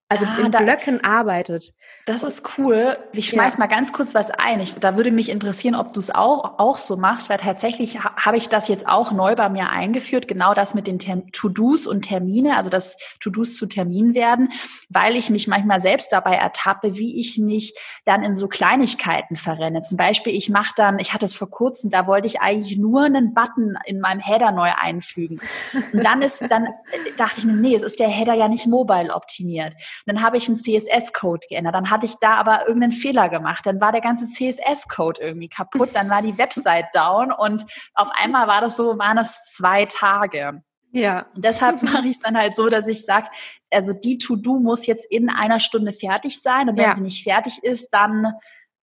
[0.09, 1.73] also ah, in da, Blöcken arbeitet.
[2.05, 2.97] Das ist cool.
[3.11, 3.59] Ich schmeiß ja.
[3.59, 4.61] mal ganz kurz was ein.
[4.61, 8.15] Ich, da würde mich interessieren, ob du es auch, auch so machst, weil tatsächlich ha,
[8.15, 12.03] habe ich das jetzt auch neu bei mir eingeführt, genau das mit den To-Dos und
[12.03, 14.53] Termine, also dass To-Dos zu Terminen werden,
[14.87, 19.81] weil ich mich manchmal selbst dabei ertappe, wie ich mich dann in so Kleinigkeiten verrenne.
[19.81, 23.03] Zum Beispiel, ich mache dann, ich hatte es vor kurzem, da wollte ich eigentlich nur
[23.03, 25.41] einen Button in meinem Header neu einfügen.
[25.91, 26.69] Und dann ist, dann
[27.17, 29.73] dachte ich mir, nee, es ist der Header ja nicht mobile optimiert.
[30.05, 31.75] Dann habe ich einen CSS-Code geändert.
[31.75, 33.65] Dann hatte ich da aber irgendeinen Fehler gemacht.
[33.65, 35.89] Dann war der ganze CSS-Code irgendwie kaputt.
[35.93, 40.61] Dann war die Website down und auf einmal war das so, waren es zwei Tage.
[40.91, 41.27] Ja.
[41.35, 43.27] Und deshalb mache ich es dann halt so, dass ich sage,
[43.71, 46.69] also die To-Do muss jetzt in einer Stunde fertig sein.
[46.69, 46.95] Und wenn ja.
[46.95, 48.33] sie nicht fertig ist, dann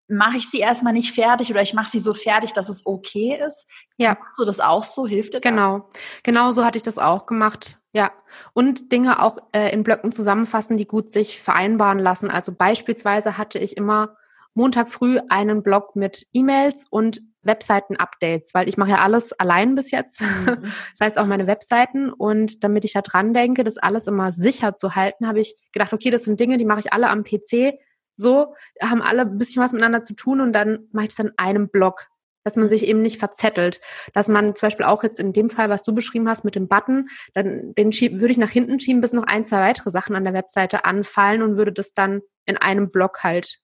[0.08, 3.40] mache ich sie erstmal nicht fertig oder ich mache sie so fertig, dass es okay
[3.46, 3.68] ist.
[3.98, 4.18] Ja.
[4.20, 5.08] Machst du das auch so?
[5.08, 5.50] Hilft dir das?
[5.50, 5.90] Genau.
[6.24, 7.80] Genau so hatte ich das auch gemacht.
[7.94, 8.12] Ja.
[8.54, 12.30] Und Dinge auch äh, in Blöcken zusammenfassen, die gut sich vereinbaren lassen.
[12.30, 14.16] Also beispielsweise hatte ich immer
[14.56, 19.92] Montag früh einen Blog mit E-Mails und Webseiten-Updates, weil ich mache ja alles allein bis
[19.92, 20.22] jetzt.
[20.22, 20.64] Mhm.
[20.98, 22.12] Das heißt auch meine Webseiten.
[22.12, 25.94] Und damit ich da dran denke, das alles immer sicher zu halten, habe ich gedacht,
[25.94, 27.80] okay, das sind Dinge, die mache ich alle am PC
[28.16, 31.32] so, haben alle ein bisschen was miteinander zu tun und dann mache ich das in
[31.38, 32.08] einem Block
[32.44, 33.80] dass man sich eben nicht verzettelt.
[34.14, 36.68] Dass man zum Beispiel auch jetzt in dem Fall, was du beschrieben hast mit dem
[36.68, 40.16] Button, dann den schieb, würde ich nach hinten schieben, bis noch ein, zwei weitere Sachen
[40.16, 43.60] an der Webseite anfallen und würde das dann in einem Block halt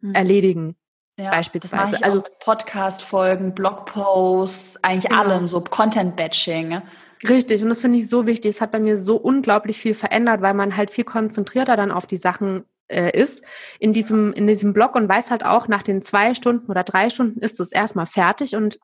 [0.00, 0.14] mhm.
[0.14, 0.76] erledigen.
[1.18, 2.02] Ja, beispielsweise.
[2.02, 5.22] also Podcast-Folgen, Blogposts, eigentlich genau.
[5.22, 6.80] allem, so Content-Batching.
[7.28, 8.50] Richtig, und das finde ich so wichtig.
[8.50, 12.06] Es hat bei mir so unglaublich viel verändert, weil man halt viel konzentrierter dann auf
[12.06, 13.44] die Sachen äh, ist
[13.78, 17.10] in diesem, in diesem Blog und weiß halt auch, nach den zwei Stunden oder drei
[17.10, 18.54] Stunden ist es erstmal fertig.
[18.54, 18.78] Und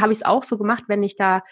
[0.00, 1.42] habe ich es auch so gemacht, wenn ich da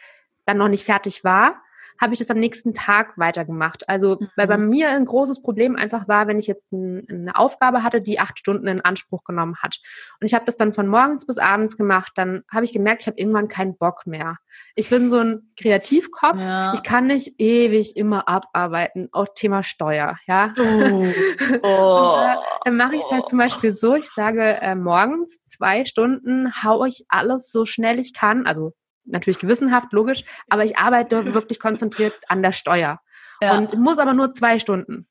[0.44, 1.62] dann noch nicht fertig war,
[2.02, 3.88] habe ich das am nächsten Tag weitergemacht.
[3.88, 4.28] Also, mhm.
[4.36, 4.68] weil bei mhm.
[4.68, 8.38] mir ein großes Problem einfach war, wenn ich jetzt ein, eine Aufgabe hatte, die acht
[8.38, 9.78] Stunden in Anspruch genommen hat.
[10.20, 13.06] Und ich habe das dann von morgens bis abends gemacht, dann habe ich gemerkt, ich
[13.06, 14.36] habe irgendwann keinen Bock mehr.
[14.74, 16.40] Ich bin so ein Kreativkopf.
[16.40, 16.74] Ja.
[16.74, 19.08] Ich kann nicht ewig immer abarbeiten.
[19.12, 20.52] Auch Thema Steuer, ja.
[20.58, 21.06] Oh.
[21.62, 22.26] oh.
[22.64, 26.84] dann mache ich es halt zum Beispiel so, ich sage äh, morgens zwei Stunden hau
[26.84, 28.72] ich alles so schnell ich kann, also
[29.04, 33.00] natürlich gewissenhaft, logisch, aber ich arbeite wirklich konzentriert an der Steuer
[33.40, 33.56] ja.
[33.56, 35.06] und muss aber nur zwei Stunden.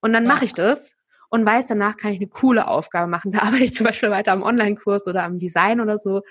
[0.00, 0.28] Und dann ja.
[0.28, 0.92] mache ich das
[1.30, 3.32] und weiß, danach kann ich eine coole Aufgabe machen.
[3.32, 6.22] Da arbeite ich zum Beispiel weiter am Online-Kurs oder am Design oder so.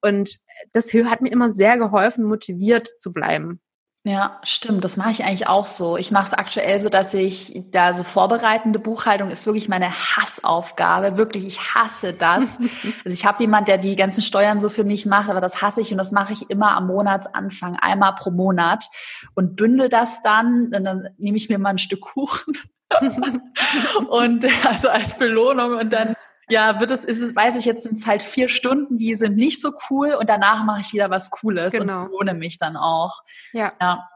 [0.00, 0.38] Und
[0.72, 3.60] das hat mir immer sehr geholfen, motiviert zu bleiben.
[4.04, 4.84] Ja, stimmt.
[4.84, 5.96] Das mache ich eigentlich auch so.
[5.96, 11.16] Ich mache es aktuell so, dass ich da so vorbereitende Buchhaltung ist wirklich meine Hassaufgabe.
[11.16, 12.58] Wirklich, ich hasse das.
[13.04, 15.80] also ich habe jemand, der die ganzen Steuern so für mich macht, aber das hasse
[15.80, 18.86] ich und das mache ich immer am Monatsanfang, einmal pro Monat
[19.34, 20.72] und bündel das dann.
[20.74, 22.58] Und dann nehme ich mir mal ein Stück Kuchen
[24.08, 26.16] und also als Belohnung und dann
[26.52, 29.36] ja, wird es, ist es, weiß ich jetzt, sind es halt vier Stunden, die sind
[29.36, 32.04] nicht so cool und danach mache ich wieder was Cooles genau.
[32.04, 33.22] und lohne mich dann auch.
[33.52, 33.72] Ja.
[33.80, 34.06] ja.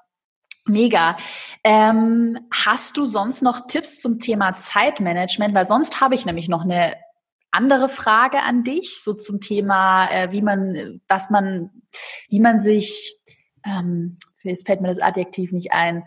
[0.68, 1.16] Mega.
[1.64, 5.54] Ähm, hast du sonst noch Tipps zum Thema Zeitmanagement?
[5.54, 6.94] Weil sonst habe ich nämlich noch eine
[7.52, 11.70] andere Frage an dich, so zum Thema, äh, wie man, was man,
[12.28, 13.16] wie man sich,
[13.64, 16.04] ähm, jetzt fällt mir das Adjektiv nicht ein,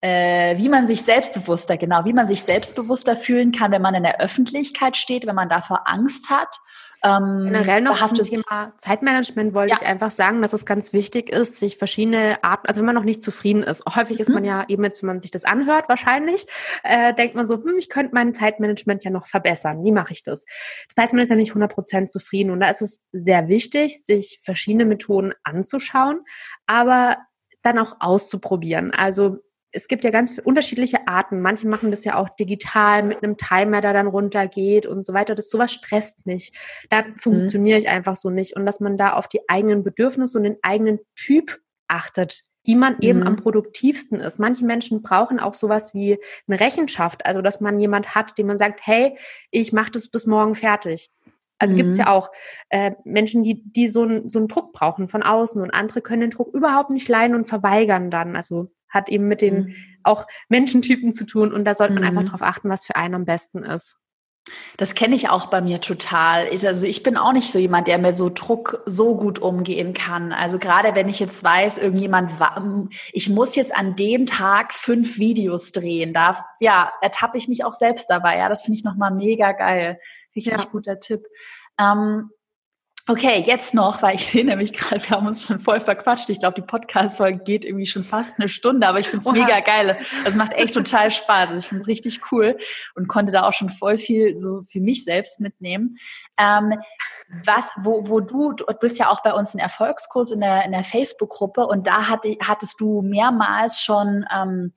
[0.00, 4.04] äh, wie man sich selbstbewusster, genau, wie man sich selbstbewusster fühlen kann, wenn man in
[4.04, 6.58] der Öffentlichkeit steht, wenn man davor Angst hat.
[7.04, 9.78] Ähm, Generell noch zum Thema Zeitmanagement wollte ja.
[9.80, 13.04] ich einfach sagen, dass es ganz wichtig ist, sich verschiedene Arten, also wenn man noch
[13.04, 14.34] nicht zufrieden ist, häufig ist mhm.
[14.34, 16.46] man ja eben jetzt, wenn man sich das anhört, wahrscheinlich,
[16.82, 19.84] äh, denkt man so, hm, ich könnte mein Zeitmanagement ja noch verbessern.
[19.84, 20.44] Wie mache ich das?
[20.92, 24.40] Das heißt, man ist ja nicht 100% zufrieden und da ist es sehr wichtig, sich
[24.42, 26.24] verschiedene Methoden anzuschauen,
[26.66, 27.16] aber
[27.62, 28.92] dann auch auszuprobieren.
[28.92, 29.38] Also
[29.72, 31.40] es gibt ja ganz unterschiedliche Arten.
[31.40, 35.34] Manche machen das ja auch digital mit einem Timer, der dann runtergeht und so weiter.
[35.34, 36.52] Das sowas stresst mich.
[36.90, 37.16] Da mhm.
[37.16, 38.56] funktioniere ich einfach so nicht.
[38.56, 42.96] Und dass man da auf die eigenen Bedürfnisse und den eigenen Typ achtet, wie man
[43.00, 43.26] eben mhm.
[43.26, 44.38] am produktivsten ist.
[44.38, 48.58] Manche Menschen brauchen auch sowas wie eine Rechenschaft, also dass man jemand hat, dem man
[48.58, 49.18] sagt, hey,
[49.50, 51.10] ich mache das bis morgen fertig.
[51.58, 51.78] Also mhm.
[51.78, 52.30] gibt es ja auch
[52.70, 56.22] äh, Menschen, die, die so, ein, so einen Druck brauchen von außen und andere können
[56.22, 58.36] den Druck überhaupt nicht leiden und verweigern dann.
[58.36, 59.74] Also hat eben mit den mhm.
[60.02, 62.08] auch Menschentypen zu tun und da sollte man mhm.
[62.08, 63.96] einfach darauf achten, was für einen am besten ist.
[64.76, 66.48] Das kenne ich auch bei mir total.
[66.48, 70.32] Also ich bin auch nicht so jemand, der mit so Druck so gut umgehen kann.
[70.32, 72.32] Also gerade wenn ich jetzt weiß, irgendjemand,
[73.12, 77.74] ich muss jetzt an dem Tag fünf Videos drehen, da ja ertappe ich mich auch
[77.74, 78.38] selbst dabei.
[78.38, 80.00] Ja, das finde ich nochmal mega geil.
[80.34, 80.68] Richtig ja.
[80.70, 81.26] guter Tipp.
[81.78, 82.30] Ähm,
[83.10, 86.28] Okay, jetzt noch, weil ich sehe nämlich gerade, wir haben uns schon voll verquatscht.
[86.28, 89.60] Ich glaube, die Podcast-Folge geht irgendwie schon fast eine Stunde, aber ich finde es mega
[89.60, 89.96] geil.
[90.24, 91.48] Das macht echt total Spaß.
[91.48, 92.58] Also ich finde es richtig cool
[92.94, 95.96] und konnte da auch schon voll viel so für mich selbst mitnehmen.
[96.38, 96.74] Ähm,
[97.44, 100.72] was, wo, wo du, du bist ja auch bei uns in Erfolgskurs in der, in
[100.72, 104.72] der Facebook-Gruppe und da hatte, hattest du mehrmals schon ähm,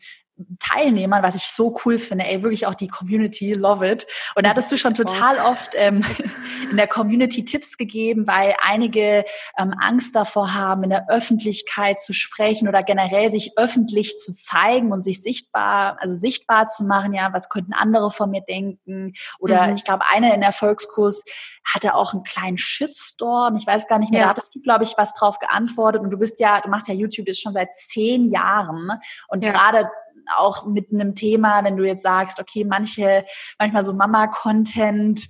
[0.60, 4.08] Teilnehmern, was ich so cool finde, ey, wirklich auch die Community, love it.
[4.36, 6.04] Und da hattest du schon total oft ähm,
[6.72, 9.26] in der Community Tipps gegeben, weil einige
[9.58, 14.92] ähm, Angst davor haben, in der Öffentlichkeit zu sprechen oder generell sich öffentlich zu zeigen
[14.92, 19.14] und sich sichtbar, also sichtbar zu machen, ja, was könnten andere von mir denken?
[19.40, 19.76] Oder mhm.
[19.76, 21.24] ich glaube, eine in Erfolgskurs
[21.64, 23.56] hatte auch einen kleinen Shitstorm.
[23.56, 24.26] Ich weiß gar nicht mehr, ja.
[24.26, 26.02] da hattest du, glaube ich, was drauf geantwortet.
[26.02, 28.92] Und du bist ja, du machst ja YouTube jetzt schon seit zehn Jahren.
[29.28, 29.52] Und ja.
[29.52, 29.90] gerade
[30.36, 33.26] auch mit einem Thema, wenn du jetzt sagst, okay, manche,
[33.60, 35.28] manchmal so Mama-Content,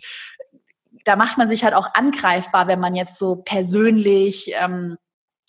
[1.05, 4.97] da macht man sich halt auch angreifbar, wenn man jetzt so persönlich ähm,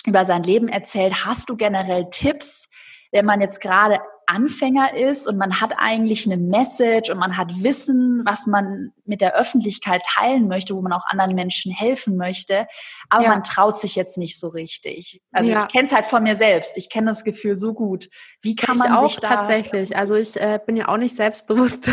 [0.06, 1.24] über sein Leben erzählt.
[1.24, 2.68] Hast du generell Tipps,
[3.12, 7.62] wenn man jetzt gerade Anfänger ist und man hat eigentlich eine Message und man hat
[7.62, 12.66] Wissen, was man mit der Öffentlichkeit teilen möchte, wo man auch anderen Menschen helfen möchte,
[13.08, 13.28] aber ja.
[13.30, 15.20] man traut sich jetzt nicht so richtig.
[15.32, 15.60] Also ja.
[15.60, 16.76] ich kenne es halt von mir selbst.
[16.76, 18.08] Ich kenne das Gefühl so gut.
[18.40, 19.96] Wie kann ich man auch sich da tatsächlich?
[19.96, 21.90] Also ich äh, bin ja auch nicht selbstbewusst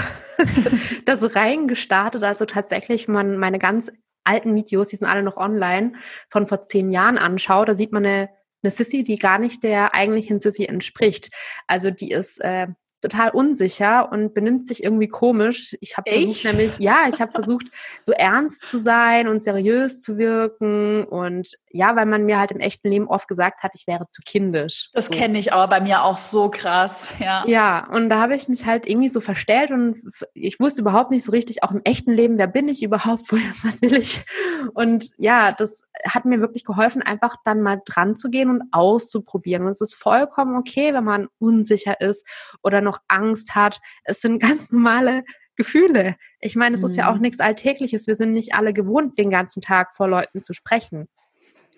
[1.05, 2.23] da so reingestartet.
[2.23, 3.91] Also tatsächlich, man meine ganz
[4.23, 5.93] alten Videos, die sind alle noch online,
[6.29, 8.29] von vor zehn Jahren anschaut, da sieht man eine
[8.61, 11.29] eine Sissy, die gar nicht der eigentlichen Sissy entspricht.
[11.67, 12.67] Also die ist äh,
[13.01, 15.75] total unsicher und benimmt sich irgendwie komisch.
[15.79, 17.67] Ich habe versucht nämlich, ja, ich habe versucht,
[18.01, 22.59] so ernst zu sein und seriös zu wirken und ja, weil man mir halt im
[22.59, 24.89] echten Leben oft gesagt hat, ich wäre zu kindisch.
[24.93, 25.13] Das so.
[25.13, 27.43] kenne ich aber bei mir auch so krass, ja.
[27.47, 29.97] Ja, und da habe ich mich halt irgendwie so verstellt und
[30.33, 33.31] ich wusste überhaupt nicht so richtig, auch im echten Leben, wer bin ich überhaupt,
[33.63, 34.25] was will ich?
[34.73, 39.63] Und ja, das hat mir wirklich geholfen, einfach dann mal dran zu gehen und auszuprobieren.
[39.63, 42.25] Und es ist vollkommen okay, wenn man unsicher ist
[42.63, 43.79] oder noch Angst hat.
[44.03, 45.23] Es sind ganz normale
[45.55, 46.15] Gefühle.
[46.39, 46.89] Ich meine, es mhm.
[46.89, 47.21] ist ja auch mhm.
[47.21, 48.07] nichts Alltägliches.
[48.07, 51.07] Wir sind nicht alle gewohnt, den ganzen Tag vor Leuten zu sprechen.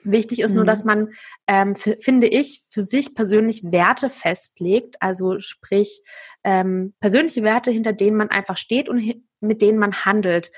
[0.04, 0.58] Wichtig ist mhm.
[0.58, 1.10] nur, dass man,
[1.48, 6.04] ähm, finde ich, für sich persönlich Werte festlegt, also sprich
[6.44, 9.04] ähm, persönliche Werte, hinter denen man einfach steht und
[9.42, 10.52] mit denen man handelt.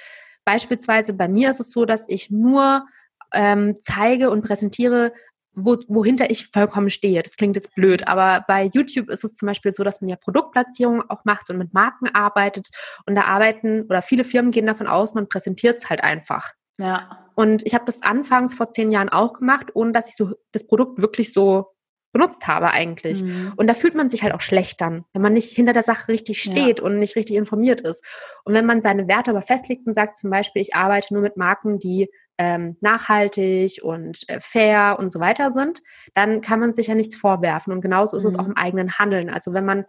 [0.45, 2.86] Beispielsweise bei mir ist es so, dass ich nur
[3.34, 5.14] ähm, zeige und präsentiere,
[5.56, 7.22] wo, wohinter ich vollkommen stehe.
[7.22, 10.16] Das klingt jetzt blöd, aber bei YouTube ist es zum Beispiel so, dass man ja
[10.16, 12.70] Produktplatzierungen auch macht und mit Marken arbeitet.
[13.06, 16.51] Und da arbeiten oder viele Firmen gehen davon aus, man präsentiert es halt einfach.
[16.80, 17.20] Ja.
[17.36, 20.66] Und ich habe das anfangs vor zehn Jahren auch gemacht, ohne dass ich so das
[20.66, 21.74] Produkt wirklich so
[22.14, 23.24] benutzt habe eigentlich.
[23.24, 23.54] Mhm.
[23.56, 26.10] Und da fühlt man sich halt auch schlecht dann, wenn man nicht hinter der Sache
[26.10, 26.86] richtig steht ja.
[26.86, 28.06] und nicht richtig informiert ist.
[28.45, 31.38] Und wenn man seine Werte aber festlegt und sagt zum Beispiel, ich arbeite nur mit
[31.38, 35.82] Marken, die ähm, nachhaltig und äh, fair und so weiter sind,
[36.14, 37.74] dann kann man sich ja nichts vorwerfen.
[37.74, 38.30] Und genauso ist mhm.
[38.30, 39.30] es auch im eigenen Handeln.
[39.30, 39.86] Also wenn man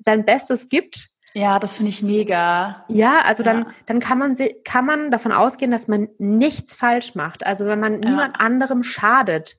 [0.00, 2.84] sein Bestes gibt, ja, das finde ich mega.
[2.86, 3.52] Ja, also ja.
[3.52, 7.44] dann, dann kann man, kann man davon ausgehen, dass man nichts falsch macht.
[7.44, 8.08] Also wenn man ja.
[8.08, 9.56] niemand anderem schadet,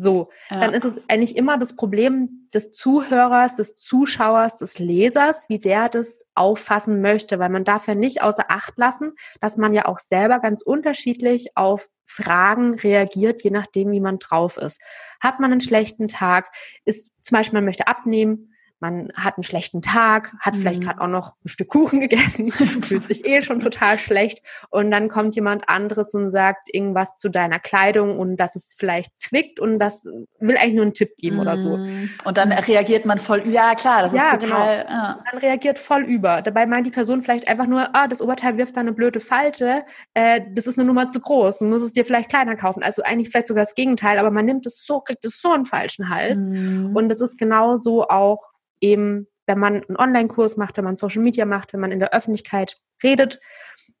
[0.00, 0.60] so, ja.
[0.60, 5.90] dann ist es eigentlich immer das Problem des Zuhörers, des Zuschauers, des Lesers, wie der
[5.90, 9.98] das auffassen möchte, weil man darf ja nicht außer Acht lassen, dass man ja auch
[9.98, 14.80] selber ganz unterschiedlich auf Fragen reagiert, je nachdem, wie man drauf ist.
[15.20, 16.50] Hat man einen schlechten Tag,
[16.84, 18.49] ist zum Beispiel, man möchte abnehmen,
[18.80, 20.86] man hat einen schlechten Tag, hat vielleicht mhm.
[20.86, 22.50] gerade auch noch ein Stück Kuchen gegessen,
[22.82, 27.28] fühlt sich eh schon total schlecht und dann kommt jemand anderes und sagt irgendwas zu
[27.28, 30.04] deiner Kleidung und dass es vielleicht zwickt und das
[30.38, 31.42] will eigentlich nur einen Tipp geben mhm.
[31.42, 31.76] oder so.
[31.76, 32.10] Mhm.
[32.24, 34.84] Und dann reagiert man voll, ja klar, das ja, ist total.
[34.84, 34.90] Genau.
[34.90, 35.24] Ja.
[35.30, 36.42] Dann reagiert voll über.
[36.42, 39.84] Dabei meint die Person vielleicht einfach nur, ah, das Oberteil wirft da eine blöde Falte,
[40.14, 42.82] äh, das ist eine Nummer zu groß, du musst es dir vielleicht kleiner kaufen.
[42.82, 45.66] Also eigentlich vielleicht sogar das Gegenteil, aber man nimmt es so, kriegt es so einen
[45.66, 46.46] falschen Hals.
[46.46, 46.96] Mhm.
[46.96, 48.50] Und das ist genauso auch
[48.80, 52.12] eben, wenn man einen Online-Kurs macht, wenn man Social Media macht, wenn man in der
[52.12, 53.40] Öffentlichkeit redet,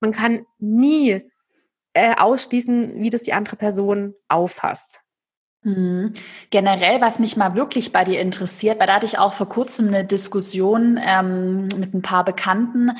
[0.00, 1.22] man kann nie
[1.92, 5.00] äh, ausschließen, wie das die andere Person auffasst.
[5.62, 6.14] Mhm.
[6.50, 9.88] Generell, was mich mal wirklich bei dir interessiert, weil da hatte ich auch vor kurzem
[9.88, 12.92] eine Diskussion ähm, mit ein paar Bekannten,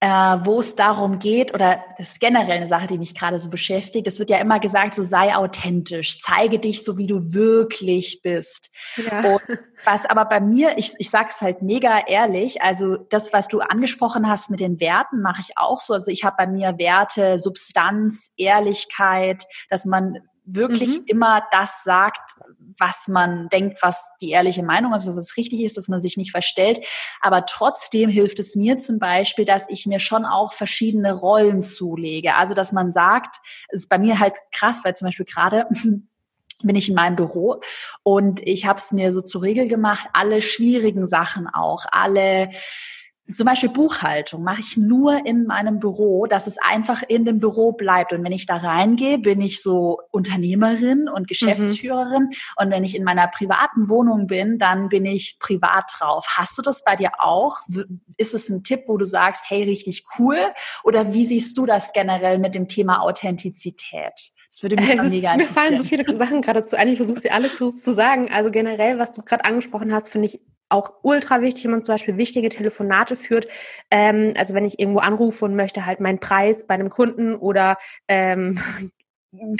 [0.00, 3.50] äh, wo es darum geht, oder das ist generell eine Sache, die mich gerade so
[3.50, 4.06] beschäftigt.
[4.06, 8.70] Es wird ja immer gesagt, so sei authentisch, zeige dich so, wie du wirklich bist.
[8.96, 9.20] Ja.
[9.34, 9.42] Und
[9.84, 13.60] was aber bei mir, ich, ich sage es halt mega ehrlich, also das, was du
[13.60, 15.92] angesprochen hast mit den Werten, mache ich auch so.
[15.92, 21.04] Also ich habe bei mir Werte, Substanz, Ehrlichkeit, dass man wirklich mhm.
[21.06, 22.36] immer das sagt,
[22.80, 26.16] was man denkt, was die ehrliche Meinung ist, also was richtig ist, dass man sich
[26.16, 26.84] nicht verstellt.
[27.20, 32.34] Aber trotzdem hilft es mir zum Beispiel, dass ich mir schon auch verschiedene Rollen zulege.
[32.34, 33.36] Also, dass man sagt,
[33.68, 35.66] es ist bei mir halt krass, weil zum Beispiel gerade
[36.62, 37.60] bin ich in meinem Büro
[38.02, 42.50] und ich habe es mir so zur Regel gemacht, alle schwierigen Sachen auch, alle
[43.34, 47.72] zum Beispiel Buchhaltung mache ich nur in meinem Büro, dass es einfach in dem Büro
[47.72, 48.12] bleibt.
[48.12, 52.24] Und wenn ich da reingehe, bin ich so Unternehmerin und Geschäftsführerin.
[52.24, 52.30] Mhm.
[52.56, 56.26] Und wenn ich in meiner privaten Wohnung bin, dann bin ich privat drauf.
[56.36, 57.58] Hast du das bei dir auch?
[58.16, 60.38] Ist es ein Tipp, wo du sagst, hey, richtig cool?
[60.84, 64.32] Oder wie siehst du das generell mit dem Thema Authentizität?
[64.50, 65.38] Das würde mich äh, mega interessieren.
[65.38, 66.88] Mir fallen so viele Sachen gerade zu ein.
[66.88, 68.30] Ich versuche sie alle kurz zu sagen.
[68.32, 71.94] Also generell, was du gerade angesprochen hast, finde ich auch ultra wichtig, wenn man zum
[71.94, 73.48] Beispiel wichtige Telefonate führt.
[73.90, 77.76] Ähm, also wenn ich irgendwo anrufe und möchte halt meinen Preis bei einem Kunden oder
[78.08, 78.58] ähm,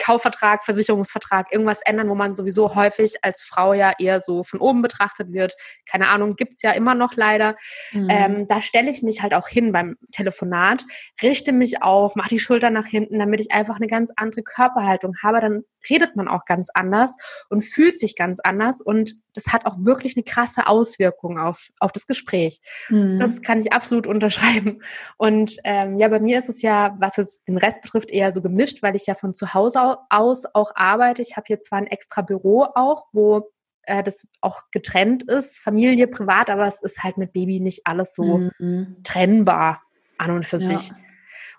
[0.00, 4.82] Kaufvertrag, Versicherungsvertrag, irgendwas ändern, wo man sowieso häufig als Frau ja eher so von oben
[4.82, 5.54] betrachtet wird.
[5.88, 7.56] Keine Ahnung, gibt's ja immer noch leider.
[7.92, 8.08] Mhm.
[8.11, 10.84] Ähm, da stelle ich mich halt auch hin beim Telefonat,
[11.22, 15.14] richte mich auf, mache die Schulter nach hinten, damit ich einfach eine ganz andere Körperhaltung
[15.22, 15.40] habe.
[15.40, 17.14] Dann redet man auch ganz anders
[17.49, 21.93] und fühlt sich ganz anders und das hat auch wirklich eine krasse Auswirkung auf, auf
[21.93, 22.61] das Gespräch.
[22.89, 23.18] Mhm.
[23.18, 24.83] Das kann ich absolut unterschreiben.
[25.16, 28.43] Und ähm, ja, bei mir ist es ja, was es den Rest betrifft, eher so
[28.43, 31.22] gemischt, weil ich ja von zu Hause aus auch arbeite.
[31.22, 33.51] Ich habe hier zwar ein extra Büro auch, wo
[33.83, 38.14] äh, das auch getrennt ist, Familie, privat, aber es ist halt mit Baby nicht alles
[38.14, 38.97] so mhm.
[39.05, 39.83] trennbar
[40.18, 40.78] an und für ja.
[40.78, 40.93] sich.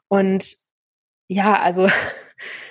[0.08, 0.56] Und
[1.28, 1.88] ja, also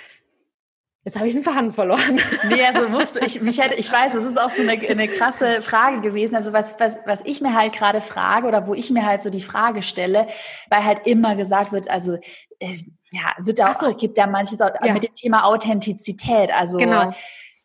[1.04, 2.20] Jetzt habe ich einen Faden verloren.
[2.48, 5.08] Nee, also musst du, ich, mich hätte, ich weiß, es ist auch so eine, eine
[5.08, 6.34] krasse Frage gewesen.
[6.34, 9.30] Also was, was, was ich mir halt gerade frage oder wo ich mir halt so
[9.30, 10.26] die Frage stelle,
[10.68, 12.18] weil halt immer gesagt wird, also
[12.58, 12.74] äh,
[13.12, 13.94] ja, wird auch, so.
[13.94, 14.92] gibt ja manches auch ja.
[14.92, 16.52] mit dem Thema Authentizität.
[16.52, 17.12] Also genau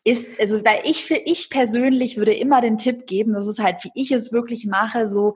[0.06, 3.82] ist, also weil ich für ich persönlich würde immer den Tipp geben, das ist halt,
[3.82, 5.34] wie ich es wirklich mache, so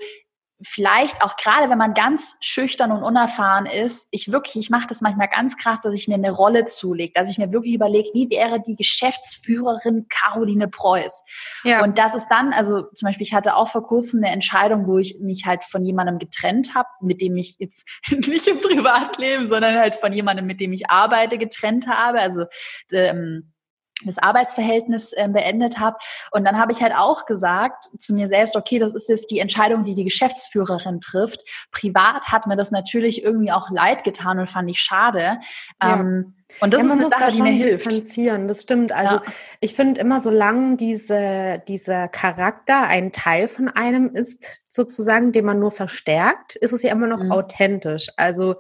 [0.63, 5.01] vielleicht auch gerade, wenn man ganz schüchtern und unerfahren ist, ich wirklich, ich mache das
[5.01, 8.31] manchmal ganz krass, dass ich mir eine Rolle zulege, dass ich mir wirklich überlege, wie
[8.31, 11.25] wäre die Geschäftsführerin Caroline Preuß?
[11.65, 11.83] Ja.
[11.83, 14.99] Und das ist dann, also zum Beispiel, ich hatte auch vor kurzem eine Entscheidung, wo
[14.99, 19.77] ich mich halt von jemandem getrennt habe, mit dem ich jetzt nicht im Privatleben, sondern
[19.77, 22.21] halt von jemandem, mit dem ich arbeite, getrennt habe.
[22.21, 22.45] Also
[22.91, 23.53] ähm,
[24.05, 25.97] das Arbeitsverhältnis äh, beendet habe.
[26.31, 29.39] Und dann habe ich halt auch gesagt zu mir selbst, okay, das ist jetzt die
[29.39, 31.43] Entscheidung, die die Geschäftsführerin trifft.
[31.71, 35.41] Privat hat mir das natürlich irgendwie auch leid getan und fand ich schade.
[35.83, 36.01] Ja.
[36.01, 37.87] Ähm, und das ja, ist eine Sache, die mir hilft.
[37.87, 38.49] Differenzieren.
[38.49, 38.93] Das stimmt.
[38.93, 39.23] Also ja.
[39.61, 45.61] ich finde immer, solange diese, dieser Charakter ein Teil von einem ist, sozusagen, den man
[45.61, 47.33] nur verstärkt, ist es ja immer noch mhm.
[47.33, 48.09] authentisch.
[48.17, 48.57] Also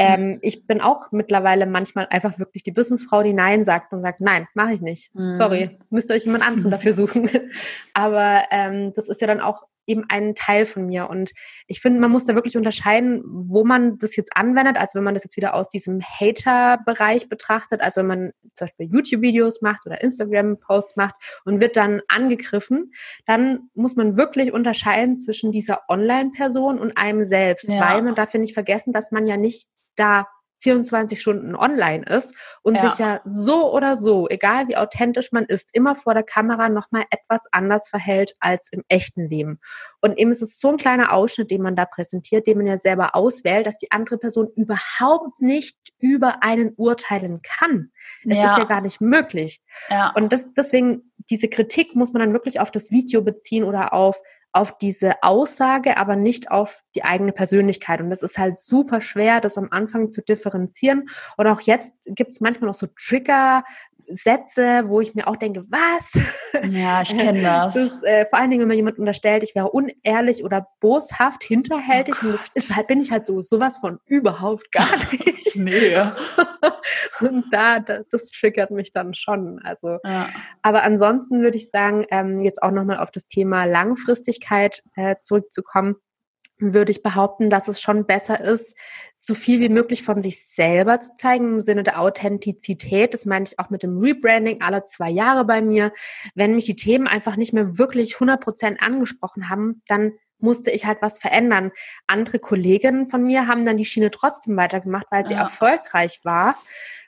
[0.00, 4.22] ähm, ich bin auch mittlerweile manchmal einfach wirklich die Businessfrau, die Nein sagt und sagt,
[4.22, 5.14] nein, mache ich nicht.
[5.14, 5.34] Mhm.
[5.34, 7.28] Sorry, müsst ihr euch jemand anderen dafür suchen.
[7.92, 11.10] Aber ähm, das ist ja dann auch eben ein Teil von mir.
[11.10, 11.32] Und
[11.66, 14.78] ich finde, man muss da wirklich unterscheiden, wo man das jetzt anwendet.
[14.78, 18.88] Also wenn man das jetzt wieder aus diesem Hater-Bereich betrachtet, also wenn man zum Beispiel
[18.90, 22.92] YouTube-Videos macht oder Instagram-Posts macht und wird dann angegriffen,
[23.26, 27.80] dann muss man wirklich unterscheiden zwischen dieser Online-Person und einem selbst, ja.
[27.80, 29.66] weil man darf ja nicht vergessen, dass man ja nicht
[30.00, 30.26] da
[30.62, 32.88] 24 Stunden online ist und ja.
[32.88, 37.04] sich ja so oder so, egal wie authentisch man ist, immer vor der Kamera nochmal
[37.10, 39.58] etwas anders verhält als im echten Leben.
[40.00, 42.78] Und eben ist es so ein kleiner Ausschnitt, den man da präsentiert, den man ja
[42.78, 47.90] selber auswählt, dass die andere Person überhaupt nicht über einen urteilen kann.
[48.24, 48.52] Es ja.
[48.52, 49.62] ist ja gar nicht möglich.
[49.88, 50.12] Ja.
[50.14, 54.20] Und das, deswegen, diese Kritik muss man dann wirklich auf das Video beziehen oder auf
[54.52, 58.00] auf diese Aussage, aber nicht auf die eigene Persönlichkeit.
[58.00, 61.08] Und das ist halt super schwer, das am Anfang zu differenzieren.
[61.36, 63.64] Und auch jetzt gibt es manchmal noch so Trigger,
[64.10, 66.12] Sätze, wo ich mir auch denke, was?
[66.70, 67.74] Ja, ich kenne das.
[67.74, 72.16] das äh, vor allen Dingen, wenn mir jemand unterstellt, ich wäre unehrlich oder boshaft, hinterhältig.
[72.22, 75.56] Oh und das ist bin ich halt so sowas von überhaupt gar nicht.
[75.56, 75.96] nee.
[77.20, 79.60] und da, das, das, triggert mich dann schon.
[79.62, 80.28] Also, ja.
[80.62, 85.96] aber ansonsten würde ich sagen, ähm, jetzt auch nochmal auf das Thema Langfristigkeit äh, zurückzukommen
[86.60, 88.76] würde ich behaupten, dass es schon besser ist,
[89.16, 93.14] so viel wie möglich von sich selber zu zeigen im Sinne der Authentizität.
[93.14, 95.92] Das meine ich auch mit dem Rebranding alle zwei Jahre bei mir.
[96.34, 100.86] Wenn mich die Themen einfach nicht mehr wirklich 100 Prozent angesprochen haben, dann musste ich
[100.86, 101.70] halt was verändern.
[102.06, 105.40] Andere Kolleginnen von mir haben dann die Schiene trotzdem weitergemacht, weil sie ja.
[105.40, 106.56] erfolgreich war,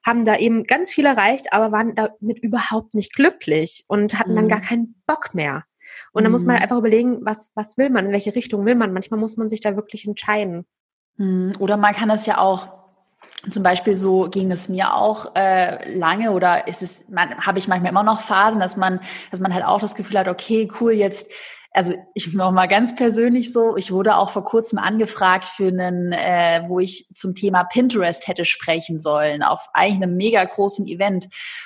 [0.05, 4.37] haben da eben ganz viel erreicht, aber waren damit überhaupt nicht glücklich und hatten mhm.
[4.37, 5.65] dann gar keinen Bock mehr.
[6.13, 6.63] Und dann muss man mhm.
[6.63, 8.93] einfach überlegen, was, was will man, in welche Richtung will man.
[8.93, 10.67] Manchmal muss man sich da wirklich entscheiden.
[11.17, 11.53] Mhm.
[11.59, 12.83] Oder man kann das ja auch
[13.51, 17.67] zum Beispiel so ging es mir auch äh, lange oder ist es, man habe ich
[17.67, 20.93] manchmal immer noch Phasen, dass man, dass man halt auch das Gefühl hat, okay, cool,
[20.93, 21.31] jetzt
[21.75, 26.13] also ich noch mal ganz persönlich so, ich wurde auch vor kurzem angefragt für einen,
[26.13, 31.25] äh, wo ich zum Thema Pinterest hätte sprechen sollen, auf eigentlich einem mega großen Event.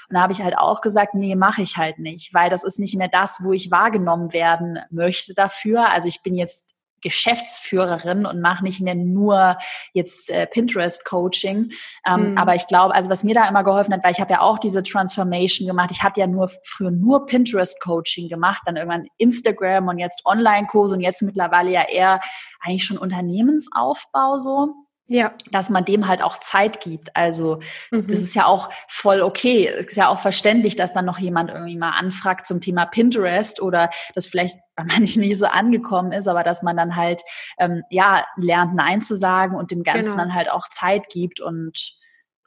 [0.09, 2.79] Und da habe ich halt auch gesagt, nee, mache ich halt nicht, weil das ist
[2.79, 5.91] nicht mehr das, wo ich wahrgenommen werden möchte dafür.
[5.91, 6.65] Also ich bin jetzt
[7.07, 9.57] Geschäftsführerin und mache nicht mehr nur
[9.93, 11.71] jetzt äh, Pinterest-Coaching.
[12.05, 12.39] Ähm, mhm.
[12.39, 14.59] Aber ich glaube, also was mir da immer geholfen hat, weil ich habe ja auch
[14.59, 15.91] diese Transformation gemacht.
[15.93, 21.01] Ich hatte ja nur früher nur Pinterest-Coaching gemacht, dann irgendwann Instagram und jetzt Online-Kurse und
[21.01, 22.21] jetzt mittlerweile ja eher
[22.61, 24.75] eigentlich schon Unternehmensaufbau so
[25.09, 25.33] ja.
[25.51, 27.15] dass man dem halt auch Zeit gibt.
[27.15, 28.07] Also mhm.
[28.07, 29.69] das ist ja auch voll okay.
[29.69, 33.61] Es ist ja auch verständlich, dass dann noch jemand irgendwie mal anfragt zum Thema Pinterest
[33.61, 37.23] oder das vielleicht bei manchen nicht so angekommen ist, aber dass man dann halt
[37.59, 40.17] ähm, ja lernt Nein zu sagen und dem Ganzen genau.
[40.17, 41.97] dann halt auch Zeit gibt und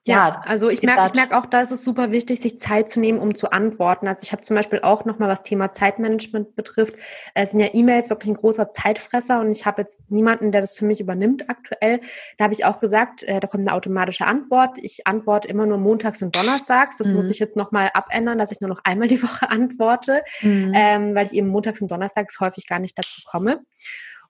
[0.08, 3.00] Ja, also ich merke, ich merke auch, da ist es super wichtig, sich Zeit zu
[3.00, 4.08] nehmen, um zu antworten.
[4.08, 6.96] Also ich habe zum Beispiel auch nochmal, was Thema Zeitmanagement betrifft,
[7.36, 10.78] es sind ja E-Mails wirklich ein großer Zeitfresser und ich habe jetzt niemanden, der das
[10.78, 12.00] für mich übernimmt aktuell.
[12.38, 14.78] Da habe ich auch gesagt, äh, da kommt eine automatische Antwort.
[14.82, 16.98] Ich antworte immer nur montags und donnerstags.
[16.98, 17.16] Das mhm.
[17.16, 20.72] muss ich jetzt nochmal abändern, dass ich nur noch einmal die Woche antworte, mhm.
[20.74, 23.62] ähm, weil ich eben montags und donnerstags häufig gar nicht dazu komme.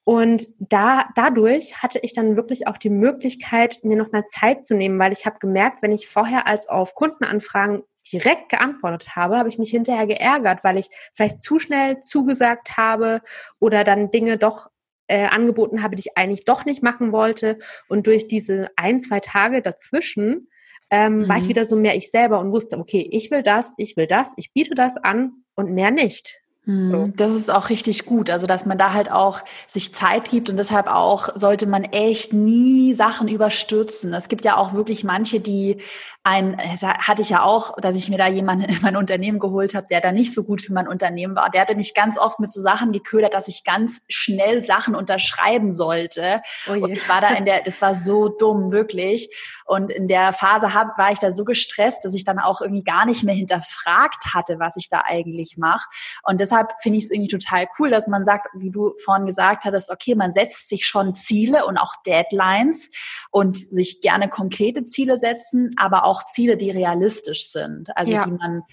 [0.10, 4.98] Und da, dadurch hatte ich dann wirklich auch die Möglichkeit, mir nochmal Zeit zu nehmen,
[4.98, 9.60] weil ich habe gemerkt, wenn ich vorher als auf Kundenanfragen direkt geantwortet habe, habe ich
[9.60, 13.22] mich hinterher geärgert, weil ich vielleicht zu schnell zugesagt habe
[13.60, 14.72] oder dann Dinge doch
[15.06, 17.60] äh, angeboten habe, die ich eigentlich doch nicht machen wollte.
[17.88, 20.48] Und durch diese ein, zwei Tage dazwischen
[20.90, 21.30] ähm, mhm.
[21.30, 21.50] war ich mhm.
[21.50, 24.54] wieder so mehr ich selber und wusste, okay, ich will das, ich will das, ich
[24.54, 26.42] biete das an und mehr nicht.
[26.70, 27.04] So.
[27.04, 30.52] Hm, das ist auch richtig gut, also dass man da halt auch sich Zeit gibt
[30.52, 34.14] und deshalb auch sollte man echt nie Sachen überstürzen.
[34.14, 35.82] Es gibt ja auch wirklich manche, die
[36.24, 39.88] ein, hatte ich ja auch, dass ich mir da jemanden in mein Unternehmen geholt habe,
[39.90, 41.50] der da nicht so gut für mein Unternehmen war.
[41.50, 45.72] Der hatte mich ganz oft mit so Sachen geködert, dass ich ganz schnell Sachen unterschreiben
[45.72, 46.44] sollte.
[46.68, 49.36] Oh und ich war da in der, das war so dumm, wirklich.
[49.70, 52.84] Und in der Phase hab, war ich da so gestresst, dass ich dann auch irgendwie
[52.84, 55.88] gar nicht mehr hinterfragt hatte, was ich da eigentlich mache.
[56.24, 59.66] Und deshalb finde ich es irgendwie total cool, dass man sagt, wie du vorhin gesagt
[59.66, 62.90] hattest, okay, man setzt sich schon Ziele und auch Deadlines
[63.30, 68.26] und sich gerne konkrete Ziele setzen, aber auch Ziele, die realistisch sind, also ja.
[68.26, 68.64] die man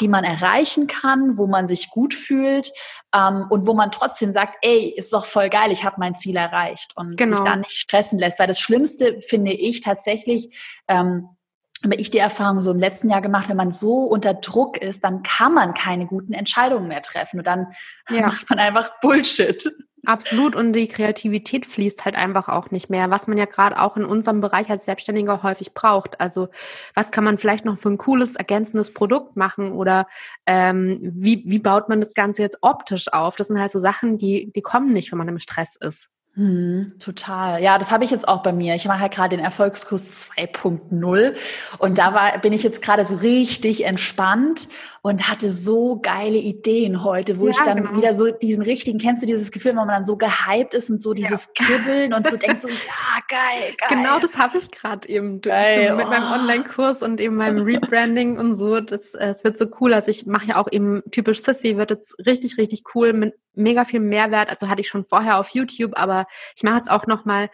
[0.00, 2.72] die man erreichen kann, wo man sich gut fühlt
[3.14, 6.36] ähm, und wo man trotzdem sagt, ey, ist doch voll geil, ich habe mein Ziel
[6.36, 7.36] erreicht und genau.
[7.36, 8.38] sich dann nicht stressen lässt.
[8.38, 10.56] Weil das Schlimmste finde ich tatsächlich,
[10.88, 11.28] ähm,
[11.82, 15.04] aber ich die Erfahrung so im letzten Jahr gemacht, wenn man so unter Druck ist,
[15.04, 17.68] dann kann man keine guten Entscheidungen mehr treffen und dann
[18.08, 18.22] ja.
[18.26, 19.68] macht man einfach Bullshit.
[20.06, 23.96] Absolut und die Kreativität fließt halt einfach auch nicht mehr, was man ja gerade auch
[23.96, 26.20] in unserem Bereich als Selbstständiger häufig braucht.
[26.20, 26.48] Also
[26.94, 30.06] was kann man vielleicht noch für ein cooles ergänzendes Produkt machen oder
[30.46, 33.36] ähm, wie, wie baut man das Ganze jetzt optisch auf?
[33.36, 36.08] Das sind halt so Sachen, die, die kommen nicht, wenn man im Stress ist.
[36.38, 37.60] Hm, total.
[37.60, 38.76] Ja, das habe ich jetzt auch bei mir.
[38.76, 41.34] Ich mache halt gerade den Erfolgskurs 2.0
[41.78, 44.68] und da war, bin ich jetzt gerade so richtig entspannt
[45.02, 47.96] und hatte so geile Ideen heute, wo ja, ich dann genau.
[47.96, 51.02] wieder so diesen richtigen, kennst du dieses Gefühl, wenn man dann so gehypt ist und
[51.02, 51.66] so dieses ja.
[51.66, 52.74] Kribbeln und so denkt so, ja,
[53.28, 53.88] geil, geil.
[53.88, 56.08] Genau das habe ich gerade eben geil, mit oh.
[56.08, 58.78] meinem Online-Kurs und eben meinem Rebranding und so.
[58.78, 59.92] Das, äh, es wird so cool.
[59.92, 63.84] Also ich mache ja auch eben typisch Sissy, wird jetzt richtig, richtig cool mit mega
[63.84, 64.48] viel Mehrwert.
[64.48, 67.50] Also hatte ich schon vorher auf YouTube, aber ich mache jetzt auch nochmal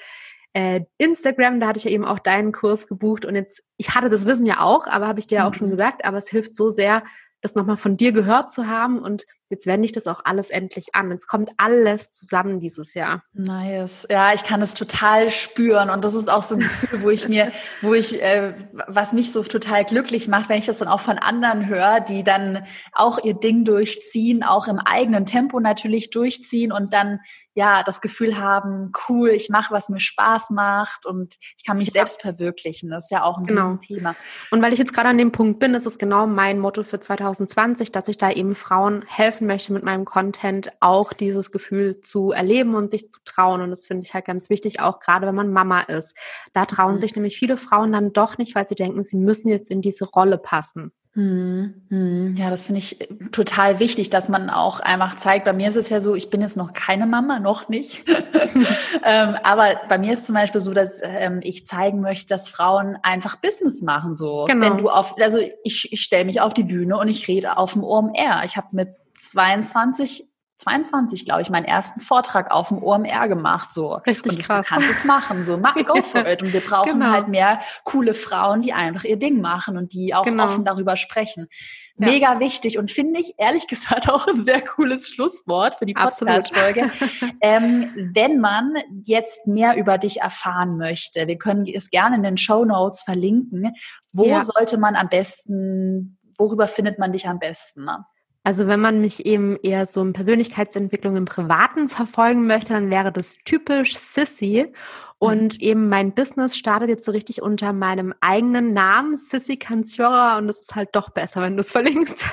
[0.54, 4.08] äh, Instagram, da hatte ich ja eben auch deinen Kurs gebucht und jetzt, ich hatte
[4.08, 5.72] das Wissen ja auch, aber habe ich dir ja auch schon mhm.
[5.72, 7.02] gesagt, aber es hilft so sehr,
[7.40, 10.94] das nochmal von dir gehört zu haben und jetzt wende ich das auch alles endlich
[10.94, 11.12] an.
[11.12, 13.22] Es kommt alles zusammen dieses Jahr.
[13.32, 14.06] Nice.
[14.10, 17.28] Ja, ich kann es total spüren und das ist auch so ein Gefühl, wo ich
[17.28, 18.54] mir, wo ich, äh,
[18.88, 22.24] was mich so total glücklich macht, wenn ich das dann auch von anderen höre, die
[22.24, 27.20] dann auch ihr Ding durchziehen, auch im eigenen Tempo natürlich durchziehen und dann
[27.54, 31.88] ja das Gefühl haben, cool, ich mache, was mir Spaß macht und ich kann mich
[31.88, 31.92] ja.
[31.92, 32.90] selbst verwirklichen.
[32.90, 33.76] Das ist ja auch ein genau.
[33.76, 34.16] Thema.
[34.50, 36.98] Und weil ich jetzt gerade an dem Punkt bin, ist es genau mein Motto für
[36.98, 39.04] 2020, dass ich da eben Frauen
[39.34, 43.60] helfen möchte mit meinem Content, auch dieses Gefühl zu erleben und sich zu trauen.
[43.60, 46.16] Und das finde ich halt ganz wichtig, auch gerade wenn man Mama ist.
[46.52, 46.98] Da trauen mhm.
[47.00, 50.04] sich nämlich viele Frauen dann doch nicht, weil sie denken, sie müssen jetzt in diese
[50.04, 50.92] Rolle passen.
[51.14, 52.34] Hm, hm.
[52.36, 55.44] Ja, das finde ich äh, total wichtig, dass man auch einfach zeigt.
[55.44, 58.02] Bei mir ist es ja so, ich bin jetzt noch keine Mama, noch nicht.
[59.04, 62.98] ähm, aber bei mir ist zum Beispiel so, dass ähm, ich zeigen möchte, dass Frauen
[63.04, 64.16] einfach Business machen.
[64.16, 64.66] So, genau.
[64.66, 67.74] wenn du auf, also ich, ich stelle mich auf die Bühne und ich rede auf
[67.74, 68.42] dem OMR.
[68.44, 73.72] Ich habe mit 22 22, glaube ich, meinen ersten Vortrag auf dem OMR gemacht.
[73.72, 73.94] So.
[74.06, 74.66] Richtig und krass.
[74.66, 75.44] Du kannst es machen.
[75.44, 76.42] So, go for it.
[76.42, 77.10] Und wir brauchen genau.
[77.10, 80.44] halt mehr coole Frauen, die einfach ihr Ding machen und die auch genau.
[80.44, 81.48] offen darüber sprechen.
[81.96, 82.06] Ja.
[82.06, 86.90] Mega wichtig und finde ich ehrlich gesagt auch ein sehr cooles Schlusswort für die Podcast-Folge.
[87.40, 92.38] ähm, wenn man jetzt mehr über dich erfahren möchte, wir können es gerne in den
[92.38, 93.74] Show Notes verlinken.
[94.12, 94.42] Wo ja.
[94.42, 97.84] sollte man am besten, worüber findet man dich am besten?
[97.84, 98.04] Ne?
[98.46, 103.10] Also wenn man mich eben eher so in Persönlichkeitsentwicklung im Privaten verfolgen möchte, dann wäre
[103.10, 104.70] das typisch Sissy.
[105.18, 105.66] Und mhm.
[105.66, 110.36] eben mein Business startet jetzt so richtig unter meinem eigenen Namen, Sissy Canciora.
[110.36, 112.26] Und das ist halt doch besser, wenn du es verlinkst.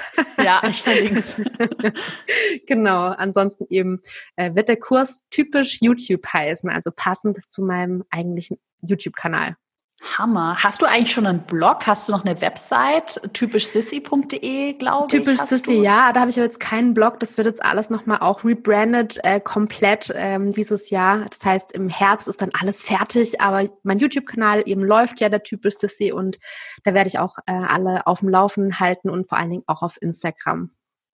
[0.43, 1.35] Ja, ich verlinke es.
[2.67, 3.03] genau.
[3.05, 4.01] Ansonsten eben
[4.35, 9.55] äh, wird der Kurs typisch YouTube heißen, also passend zu meinem eigentlichen YouTube-Kanal.
[10.01, 10.57] Hammer.
[10.57, 11.85] Hast du eigentlich schon einen Blog?
[11.85, 13.21] Hast du noch eine Website?
[13.33, 15.11] Typischsissy.de, glaube ich.
[15.11, 16.11] Typisch Sissy, ja.
[16.11, 17.19] Da habe ich aber jetzt keinen Blog.
[17.19, 21.25] Das wird jetzt alles nochmal auch rebrandet, äh, komplett ähm, dieses Jahr.
[21.29, 23.41] Das heißt, im Herbst ist dann alles fertig.
[23.41, 26.39] Aber mein YouTube-Kanal eben läuft ja der Typisch Sissy und
[26.83, 29.83] da werde ich auch äh, alle auf dem Laufen halten und vor allen Dingen auch
[29.83, 30.71] auf Instagram.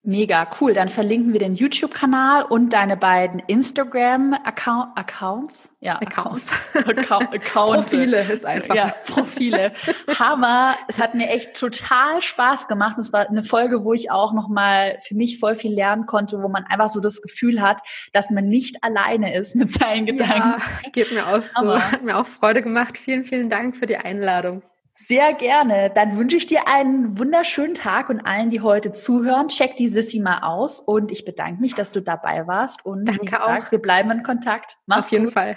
[0.07, 0.73] Mega cool.
[0.73, 5.75] Dann verlinken wir den YouTube-Kanal und deine beiden Instagram-Accounts.
[5.81, 6.53] Ja, Accounts.
[6.75, 7.89] Account, Account.
[7.89, 8.73] Profile ist einfach.
[8.73, 9.73] Ja, Profile.
[10.17, 10.75] Hammer.
[10.88, 12.97] Es hat mir echt total Spaß gemacht.
[12.97, 16.47] Es war eine Folge, wo ich auch nochmal für mich voll viel lernen konnte, wo
[16.47, 17.81] man einfach so das Gefühl hat,
[18.13, 20.34] dass man nicht alleine ist mit seinen Gedanken.
[20.34, 20.57] Ja,
[20.93, 21.81] geht mir auch so.
[21.81, 22.97] Hat mir auch Freude gemacht.
[22.97, 24.61] Vielen, vielen Dank für die Einladung.
[24.99, 25.91] Sehr gerne.
[25.93, 30.19] Dann wünsche ich dir einen wunderschönen Tag und allen, die heute zuhören, check die Sissy
[30.19, 33.71] mal aus und ich bedanke mich, dass du dabei warst und Danke gesagt, auch.
[33.71, 34.77] wir bleiben in Kontakt.
[34.87, 35.33] Mach's Auf jeden gut.
[35.35, 35.55] Fall.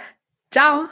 [0.52, 0.84] Ciao.